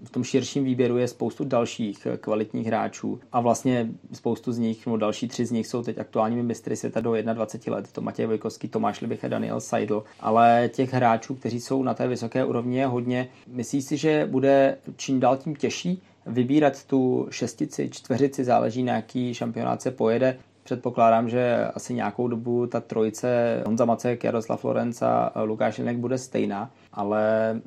v 0.06 0.10
tom 0.10 0.24
širším 0.24 0.64
výběru 0.64 0.98
je 0.98 1.08
spoustu 1.08 1.44
dalších 1.44 2.06
eh, 2.06 2.16
kvalitních 2.16 2.66
hráčů 2.66 3.20
a 3.32 3.40
vlastně 3.40 3.88
spoustu 4.12 4.52
z 4.52 4.58
nich, 4.58 4.86
no 4.86 4.96
další 4.96 5.28
tři 5.28 5.46
z 5.46 5.50
nich 5.50 5.66
jsou 5.66 5.82
teď 5.82 5.98
aktuálními 5.98 6.42
mistry 6.42 6.76
světa 6.76 7.00
do 7.00 7.14
21 7.32 7.76
let. 7.76 7.92
To 7.92 8.00
Matěj 8.00 8.26
Vojkovský, 8.26 8.68
Tomáš 8.68 9.00
Libich 9.00 9.24
a 9.24 9.28
Daniel 9.28 9.60
Seidl. 9.60 10.04
Ale 10.20 10.70
těch 10.72 10.92
hráčů, 10.92 11.34
kteří 11.34 11.60
jsou 11.60 11.82
na 11.82 11.94
té 11.94 12.08
vysoké 12.08 12.44
úrovni 12.44 12.78
je 12.78 12.86
hodně. 12.86 13.28
Myslíš 13.46 13.84
si, 13.84 13.96
že 13.96 14.26
bude 14.30 14.78
čím 14.96 15.20
dál 15.20 15.36
tím 15.36 15.56
těžší 15.56 16.02
vybírat 16.26 16.84
tu 16.84 17.26
šestici, 17.30 17.88
čtveřici, 17.92 18.44
záleží 18.44 18.82
na 18.82 18.94
jaký 18.94 19.34
šampionát 19.34 19.82
se 19.82 19.90
pojede, 19.90 20.38
Předpokládám, 20.66 21.28
že 21.28 21.66
asi 21.74 21.94
nějakou 21.94 22.28
dobu 22.28 22.66
ta 22.66 22.80
trojice 22.80 23.62
Honza 23.66 23.84
Macek, 23.84 24.24
Jaroslav 24.24 24.60
Florenc 24.60 25.02
a 25.02 25.32
Lukáš 25.42 25.78
Jinek 25.78 25.96
bude 25.96 26.18
stejná, 26.18 26.70
ale 26.92 27.20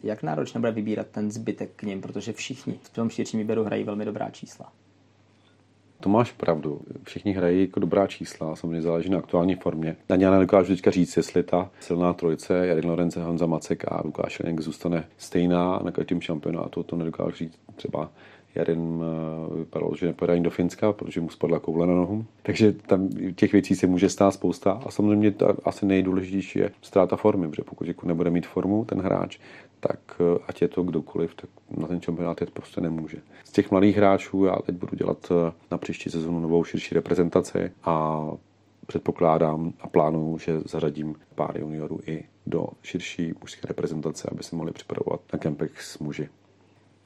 jak 0.03 0.23
náročné 0.23 0.59
bude 0.59 0.71
vybírat 0.71 1.07
ten 1.07 1.31
zbytek 1.31 1.69
k 1.75 1.83
ním, 1.83 2.01
protože 2.01 2.33
všichni 2.33 2.79
v 2.83 2.89
tom 2.89 3.09
širším 3.09 3.39
výběru 3.39 3.63
hrají 3.63 3.83
velmi 3.83 4.05
dobrá 4.05 4.29
čísla. 4.29 4.71
To 5.99 6.09
máš 6.09 6.31
pravdu. 6.31 6.81
Všichni 7.03 7.31
hrají 7.31 7.61
jako 7.61 7.79
dobrá 7.79 8.07
čísla, 8.07 8.55
samozřejmě 8.55 8.81
záleží 8.81 9.09
na 9.09 9.17
aktuální 9.17 9.55
formě. 9.55 9.95
Ani 10.09 10.23
já 10.23 10.31
nedokážu 10.31 10.73
teďka 10.73 10.91
říct, 10.91 11.17
jestli 11.17 11.43
ta 11.43 11.69
silná 11.79 12.13
trojice 12.13 12.67
Jarin 12.67 12.89
Lorence, 12.89 13.23
Honza 13.23 13.45
Macek 13.45 13.91
a 13.91 14.01
Lukáš 14.05 14.39
Jenek 14.39 14.59
zůstane 14.59 15.07
stejná 15.17 15.79
na 15.83 15.91
každém 15.91 16.21
šampionátu. 16.21 16.83
To 16.83 16.95
nedokážu 16.95 17.35
říct 17.35 17.59
třeba 17.75 18.09
Jaren 18.55 19.01
eh, 19.01 19.57
vypadal, 19.59 19.95
že 19.95 20.05
nepojede 20.05 20.33
ani 20.33 20.43
do 20.43 20.49
Finska, 20.49 20.93
protože 20.93 21.21
mu 21.21 21.29
spadla 21.29 21.59
koule 21.59 21.87
na 21.87 21.95
nohu. 21.95 22.25
Takže 22.43 22.71
tam 22.71 23.09
těch 23.35 23.51
věcí 23.51 23.75
se 23.75 23.87
může 23.87 24.09
stát 24.09 24.31
spousta 24.31 24.71
a 24.85 24.91
samozřejmě 24.91 25.31
to 25.31 25.67
asi 25.67 25.85
nejdůležitější 25.85 26.59
je 26.59 26.71
ztráta 26.81 27.15
formy, 27.15 27.49
protože 27.49 27.63
pokud 27.63 27.87
jako 27.87 28.07
nebude 28.07 28.29
mít 28.29 28.47
formu 28.47 28.85
ten 28.85 29.01
hráč, 29.01 29.39
tak 29.79 29.99
eh, 30.19 30.39
ať 30.47 30.61
je 30.61 30.67
to 30.67 30.83
kdokoliv, 30.83 31.35
tak 31.35 31.49
na 31.77 31.87
ten 31.87 32.01
šampionát 32.01 32.41
jet 32.41 32.51
prostě 32.51 32.81
nemůže. 32.81 33.17
Z 33.43 33.51
těch 33.51 33.71
mladých 33.71 33.97
hráčů 33.97 34.45
já 34.45 34.55
teď 34.65 34.75
budu 34.75 34.95
dělat 34.95 35.31
eh, 35.31 35.51
na 35.71 35.77
příští 35.77 36.09
sezonu 36.09 36.39
novou 36.39 36.63
širší 36.63 36.95
reprezentaci 36.95 37.71
a 37.83 38.25
předpokládám 38.87 39.73
a 39.81 39.87
plánuju, 39.87 40.37
že 40.37 40.59
zařadím 40.65 41.15
pár 41.35 41.57
juniorů 41.57 41.99
i 42.05 42.23
do 42.47 42.67
širší 42.81 43.33
mužské 43.41 43.67
reprezentace, 43.67 44.29
aby 44.31 44.43
se 44.43 44.55
mohli 44.55 44.71
připravovat 44.71 45.21
na 45.33 45.39
kempech 45.39 45.81
s 45.81 45.99
muži. 45.99 46.29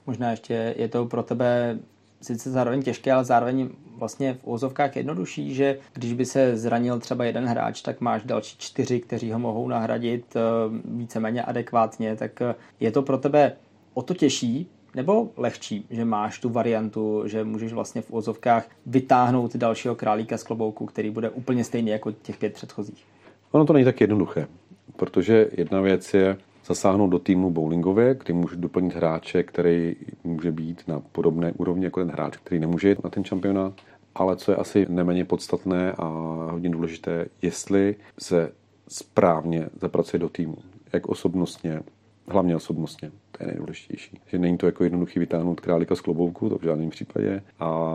Možná 0.08 0.32
ještě 0.32 0.76
je 0.78 0.88
to 0.88 1.06
pro 1.06 1.24
tebe 1.24 1.80
sice 2.22 2.52
zároveň 2.52 2.82
těžké, 2.82 3.12
ale 3.12 3.26
zároveň 3.26 3.70
vlastně 3.98 4.34
v 4.34 4.48
úzovkách 4.48 4.96
jednodušší, 4.96 5.54
že 5.54 5.78
když 5.94 6.14
by 6.14 6.26
se 6.26 6.58
zranil 6.58 7.00
třeba 7.00 7.26
jeden 7.26 7.46
hráč, 7.46 7.82
tak 7.82 8.02
máš 8.02 8.24
další 8.24 8.58
čtyři, 8.58 9.00
kteří 9.00 9.32
ho 9.32 9.40
mohou 9.40 9.68
nahradit 9.68 10.36
eh, 10.36 10.40
víceméně 10.86 11.44
adekvátně, 11.44 12.16
tak 12.16 12.42
eh, 12.42 12.56
je 12.80 12.92
to 12.92 13.02
pro 13.02 13.18
tebe 13.18 13.54
o 13.94 14.02
to 14.02 14.14
těžší, 14.14 14.70
nebo 14.96 15.30
lehčí, 15.38 15.86
že 15.90 16.06
máš 16.06 16.40
tu 16.40 16.50
variantu, 16.50 17.24
že 17.26 17.44
můžeš 17.44 17.74
vlastně 17.74 18.02
v 18.02 18.12
úzovkách 18.12 18.70
vytáhnout 18.86 19.56
dalšího 19.56 19.96
králíka 19.96 20.38
z 20.38 20.44
klobouku, 20.44 20.86
který 20.86 21.10
bude 21.10 21.30
úplně 21.30 21.64
stejný 21.64 21.92
jako 21.92 22.12
těch 22.12 22.38
pět 22.38 22.54
předchozích? 22.54 23.06
Ono 23.52 23.66
to 23.66 23.74
není 23.74 23.86
tak 23.86 24.02
jednoduché, 24.02 24.48
protože 24.96 25.50
jedna 25.52 25.82
věc 25.82 26.14
je 26.14 26.38
zasáhnout 26.66 27.08
do 27.08 27.20
týmu 27.20 27.52
bowlingově, 27.52 28.16
kdy 28.24 28.34
může 28.34 28.56
doplnit 28.56 28.96
hráče, 28.96 29.44
který 29.44 29.96
může 30.24 30.52
být 30.52 30.84
na 30.88 31.00
podobné 31.00 31.52
úrovni 31.52 31.86
jako 31.86 32.00
ten 32.00 32.12
hráč, 32.12 32.38
který 32.38 32.60
nemůže 32.60 32.90
jít 32.90 33.04
na 33.04 33.10
ten 33.10 33.24
šampionát. 33.24 33.74
Ale 34.16 34.36
co 34.36 34.52
je 34.52 34.58
asi 34.58 34.86
neméně 34.90 35.26
podstatné 35.26 35.92
a 35.92 36.08
hodně 36.52 36.70
důležité, 36.70 37.26
jestli 37.42 37.96
se 38.20 38.52
správně 38.88 39.70
zapracuje 39.82 40.20
do 40.20 40.30
týmu, 40.30 40.58
jak 40.94 41.10
osobnostně, 41.10 41.82
hlavně 42.28 42.56
osobnostně, 42.56 43.12
to 43.32 43.44
je 43.44 43.48
nejdůležitější. 43.48 44.20
Že 44.28 44.40
není 44.40 44.58
to 44.58 44.66
jako 44.66 44.84
jednoduchý 44.84 45.20
vytáhnout 45.20 45.60
králíka 45.60 45.96
z 45.96 46.02
klobouku, 46.02 46.50
to 46.50 46.58
v 46.58 46.64
žádném 46.64 46.90
případě. 46.90 47.42
A 47.60 47.90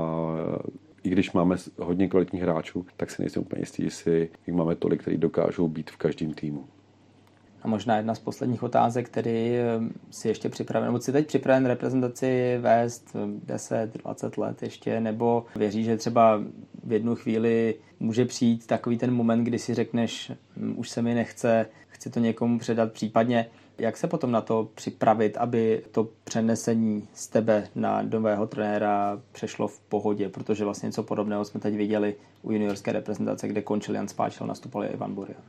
i 1.03 1.11
když 1.11 1.33
máme 1.33 1.57
hodně 1.79 2.09
kvalitních 2.09 2.43
hráčů, 2.43 2.87
tak 2.97 3.11
si 3.11 3.23
nejsem 3.23 3.43
úplně 3.43 3.63
jistý, 3.63 3.85
jestli 3.85 4.29
máme 4.53 4.75
tolik, 4.75 5.03
kteří 5.03 5.17
dokážou 5.17 5.69
být 5.69 5.91
v 5.91 5.97
každém 5.97 6.35
týmu. 6.35 6.65
A 7.63 7.69
možná 7.69 7.97
jedna 7.97 8.15
z 8.15 8.19
posledních 8.19 8.63
otázek, 8.63 9.07
který 9.07 9.57
eh, 9.57 9.65
si 10.11 10.29
ještě 10.29 10.49
připraven, 10.49 10.89
nebo 10.89 11.01
si 11.01 11.13
teď 11.13 11.27
připraven 11.27 11.67
reprezentaci 11.67 12.59
vést 12.61 13.17
10-20 13.47 14.31
eh, 14.37 14.41
let 14.41 14.63
ještě, 14.63 15.01
nebo 15.01 15.47
věří, 15.57 15.85
že 15.85 15.97
třeba 15.97 16.41
v 16.85 16.93
jednu 16.93 17.15
chvíli 17.15 17.75
může 18.01 18.25
přijít 18.25 18.67
takový 18.67 18.99
ten 18.99 19.15
moment, 19.15 19.45
kdy 19.45 19.59
si 19.59 19.75
řekneš, 19.75 20.33
už 20.77 20.89
se 20.89 21.03
mi 21.03 21.15
nechce, 21.15 21.67
chci 21.89 22.11
to 22.11 22.21
někomu 22.21 22.59
předat, 22.59 22.93
případně. 22.93 23.47
Jak 23.79 23.97
se 23.97 24.07
potom 24.07 24.31
na 24.31 24.41
to 24.41 24.69
připravit, 24.75 25.37
aby 25.37 25.83
to 25.93 26.09
přenesení 26.25 27.09
z 27.15 27.29
tebe 27.29 27.69
na 27.75 28.03
nového 28.03 28.47
trenéra 28.47 29.21
přešlo 29.33 29.69
v 29.69 29.81
pohodě, 29.81 30.29
protože 30.29 30.65
vlastně 30.65 30.87
něco 30.87 31.03
podobného 31.03 31.45
jsme 31.45 31.61
teď 31.61 31.75
viděli 31.75 32.15
u 32.43 32.53
juniorské 32.53 32.93
reprezentace, 32.93 33.49
kde 33.49 33.63
končil 33.63 33.95
Jan 33.95 34.09
Spáčel, 34.09 34.47
nastupoval 34.47 34.89
Ivan 34.93 35.15
Burian 35.15 35.43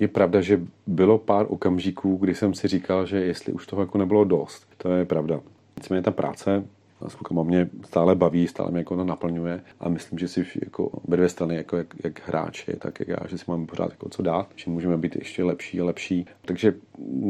je 0.00 0.08
pravda, 0.08 0.40
že 0.40 0.60
bylo 0.86 1.18
pár 1.18 1.46
okamžiků, 1.48 2.16
kdy 2.16 2.34
jsem 2.34 2.54
si 2.54 2.68
říkal, 2.68 3.06
že 3.06 3.20
jestli 3.20 3.52
už 3.52 3.66
toho 3.66 3.82
jako 3.82 3.98
nebylo 3.98 4.24
dost. 4.24 4.66
To 4.76 4.92
je 4.92 5.04
pravda. 5.04 5.40
Nicméně 5.76 6.02
ta 6.02 6.10
práce 6.10 6.64
s 7.08 7.14
klukama 7.14 7.42
mě 7.42 7.70
stále 7.84 8.14
baví, 8.14 8.48
stále 8.48 8.70
mě 8.70 8.78
jako 8.78 8.96
to 8.96 9.04
naplňuje 9.04 9.60
a 9.80 9.88
myslím, 9.88 10.18
že 10.18 10.28
si 10.28 10.46
jako 10.64 10.86
obě 10.86 11.16
dvě 11.16 11.28
strany, 11.28 11.56
jako 11.56 11.76
jak, 11.76 11.86
jak 12.04 12.28
hráči, 12.28 12.76
tak 12.78 13.00
jak 13.00 13.08
já, 13.08 13.16
že 13.28 13.38
si 13.38 13.44
máme 13.48 13.66
pořád 13.66 13.90
jako 13.90 14.08
co 14.08 14.22
dát, 14.22 14.48
že 14.56 14.70
můžeme 14.70 14.96
být 14.96 15.16
ještě 15.16 15.44
lepší 15.44 15.80
a 15.80 15.84
lepší. 15.84 16.26
Takže 16.42 16.74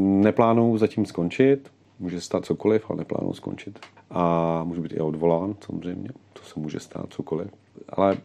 neplánuju 0.02 0.78
zatím 0.78 1.06
skončit, 1.06 1.70
může 1.98 2.20
stát 2.20 2.44
cokoliv, 2.44 2.90
ale 2.90 2.98
neplánuju 2.98 3.32
skončit. 3.32 3.78
A 4.10 4.64
můžu 4.64 4.82
být 4.82 4.92
i 4.92 5.00
odvolán, 5.00 5.54
samozřejmě, 5.66 6.08
to 6.32 6.42
se 6.42 6.60
může 6.60 6.80
stát 6.80 7.06
cokoliv. 7.10 7.48
Ale 7.88 8.16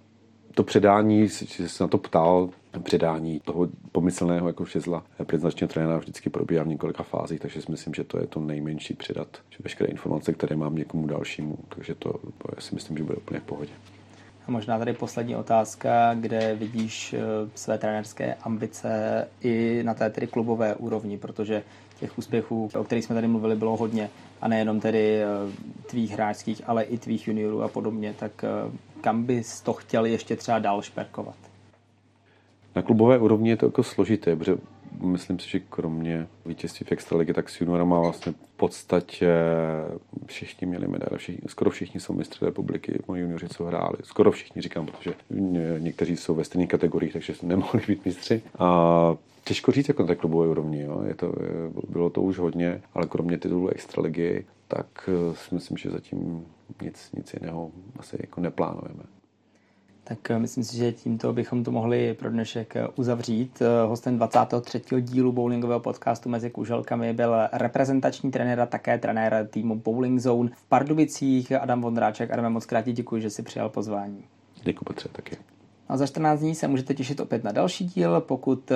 to 0.56 0.64
předání, 0.64 1.28
že 1.28 1.70
se 1.70 1.84
na 1.84 1.88
to 1.88 1.98
ptal, 1.98 2.50
předání 2.86 3.40
toho 3.40 3.68
pomyslného 3.92 4.48
jako 4.48 4.66
všezla 4.66 5.04
prezentačního 5.24 5.68
trenéra 5.68 5.98
vždycky 5.98 6.30
probíhá 6.30 6.64
v 6.64 6.68
několika 6.68 7.04
fázích, 7.04 7.40
takže 7.40 7.62
si 7.62 7.72
myslím, 7.72 7.94
že 7.94 8.04
to 8.04 8.20
je 8.20 8.28
to 8.28 8.40
nejmenší 8.40 8.94
předat 8.94 9.28
že 9.50 9.58
veškeré 9.64 9.92
informace, 9.92 10.34
které 10.34 10.56
mám 10.56 10.76
někomu 10.76 11.08
dalšímu, 11.08 11.58
takže 11.70 11.96
to, 11.96 12.14
si 12.60 12.76
myslím, 12.76 12.98
že 12.98 13.04
bude 13.04 13.18
úplně 13.18 13.40
v 13.40 13.44
pohodě. 13.44 13.72
A 14.48 14.52
možná 14.52 14.80
tady 14.80 14.94
poslední 14.94 15.36
otázka, 15.36 16.14
kde 16.14 16.56
vidíš 16.56 17.14
eh, 17.14 17.20
své 17.56 17.78
trenerské 17.78 18.36
ambice 18.36 19.28
i 19.42 19.82
na 19.84 19.94
té 19.94 20.10
tedy 20.10 20.28
klubové 20.28 20.76
úrovni, 20.76 21.18
protože 21.18 21.64
těch 22.00 22.18
úspěchů, 22.18 22.70
o 22.80 22.84
kterých 22.84 23.06
jsme 23.06 23.16
tady 23.16 23.28
mluvili, 23.28 23.56
bylo 23.56 23.78
hodně 23.78 24.10
a 24.42 24.48
nejenom 24.48 24.80
tedy 24.80 25.22
eh, 25.24 25.28
tvých 25.90 26.12
hráčských, 26.12 26.62
ale 26.66 26.84
i 26.84 26.98
tvých 26.98 27.28
juniorů 27.28 27.62
a 27.62 27.68
podobně, 27.68 28.16
tak 28.20 28.44
eh, 28.44 28.72
kam 29.02 29.24
bys 29.24 29.62
to 29.62 29.74
chtěl 29.74 30.06
ještě 30.06 30.36
třeba 30.36 30.60
dál 30.60 30.82
šperkovat? 30.82 31.45
Na 32.76 32.82
klubové 32.82 33.20
úrovni 33.20 33.50
je 33.50 33.58
to 33.58 33.66
jako 33.66 33.84
složité, 33.84 34.36
protože 34.36 34.58
myslím 35.02 35.40
si, 35.40 35.50
že 35.50 35.60
kromě 35.60 36.28
vítězství 36.46 36.86
v 36.86 36.92
extraligy, 36.92 37.34
tak 37.34 37.50
s 37.50 37.62
juniorama 37.62 38.00
vlastně 38.00 38.32
v 38.32 38.58
podstatě 38.58 39.34
všichni 40.26 40.68
měli 40.68 40.88
medaile, 40.88 41.18
všichni, 41.18 41.42
skoro 41.48 41.70
všichni 41.70 42.00
jsou 42.00 42.14
mistři 42.14 42.46
republiky, 42.46 43.00
moji 43.08 43.22
junioři, 43.22 43.48
co 43.50 43.64
hráli. 43.64 43.98
Skoro 44.04 44.32
všichni 44.32 44.62
říkám, 44.62 44.86
protože 44.86 45.14
někteří 45.80 46.18
jsou 46.18 46.36
ve 46.36 46.44
stejných 46.44 46.70
kategoriích, 46.70 47.14
takže 47.14 47.34
nemohli 47.44 47.82
být 47.88 48.06
mistři. 48.06 48.42
A 48.60 49.16
těžko 49.44 49.72
říct 49.72 49.88
jako 49.88 50.04
na 50.04 50.08
té 50.08 50.16
klubové 50.16 50.48
úrovni, 50.48 50.82
jo. 50.82 51.04
Je 51.08 51.14
to, 51.14 51.34
bylo 51.90 52.10
to 52.10 52.22
už 52.22 52.40
hodně, 52.40 52.82
ale 52.94 53.08
kromě 53.08 53.38
titulu 53.38 53.70
extraligy, 53.70 54.46
tak 54.68 55.10
si 55.34 55.56
myslím, 55.56 55.78
že 55.78 55.90
zatím 55.90 56.46
nic, 56.82 57.12
nic 57.18 57.34
jiného 57.34 57.72
asi 58.00 58.18
jako 58.20 58.42
neplánujeme. 58.42 59.04
Tak 60.08 60.32
eh, 60.32 60.40
myslím 60.40 60.64
si, 60.64 60.78
že 60.78 60.92
tímto 60.92 61.34
bychom 61.34 61.64
to 61.64 61.72
mohli 61.72 62.14
pro 62.14 62.30
dnešek 62.30 62.76
eh, 62.76 62.88
uzavřít. 62.96 63.62
Eh, 63.62 63.88
hostem 63.88 64.18
23. 64.18 64.82
dílu 65.02 65.32
bowlingového 65.32 65.80
podcastu 65.80 66.30
mezi 66.30 66.50
kuželkami 66.50 67.14
byl 67.14 67.36
reprezentační 67.54 68.32
trenér 68.32 68.60
a 68.60 68.66
také 68.66 68.98
trenér 68.98 69.48
týmu 69.52 69.76
Bowling 69.76 70.20
Zone 70.20 70.50
v 70.56 70.66
Pardubicích 70.66 71.52
Adam 71.52 71.82
Vondráček. 71.82 72.32
Adam, 72.32 72.54
moc 72.54 72.66
krát 72.66 72.86
děkuji, 72.86 73.22
že 73.22 73.30
si 73.30 73.44
přijal 73.44 73.70
pozvání. 73.70 74.24
Děkuji, 74.64 74.86
Petře, 74.86 75.10
taky. 75.10 75.38
A 75.88 75.98
za 75.98 76.08
14 76.08 76.40
dní 76.40 76.56
se 76.56 76.68
můžete 76.68 76.94
těšit 76.94 77.20
opět 77.20 77.44
na 77.44 77.52
další 77.52 77.86
díl. 77.86 78.22
Pokud 78.22 78.72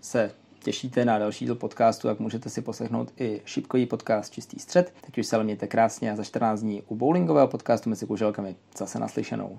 se 0.00 0.30
těšíte 0.62 1.04
na 1.04 1.18
další 1.18 1.44
díl 1.44 1.54
podcastu, 1.54 2.08
tak 2.08 2.20
můžete 2.20 2.50
si 2.50 2.62
poslechnout 2.62 3.12
i 3.16 3.40
šipkový 3.44 3.86
podcast 3.86 4.32
Čistý 4.32 4.58
střed. 4.58 4.94
Teď 5.00 5.18
už 5.18 5.26
se 5.26 5.44
mějte 5.44 5.66
krásně 5.66 6.12
a 6.12 6.16
za 6.16 6.24
14 6.24 6.60
dní 6.60 6.82
u 6.88 6.96
bowlingového 6.96 7.48
podcastu 7.48 7.90
mezi 7.90 8.06
kuželkami 8.06 8.56
zase 8.78 8.98
naslyšenou. 8.98 9.58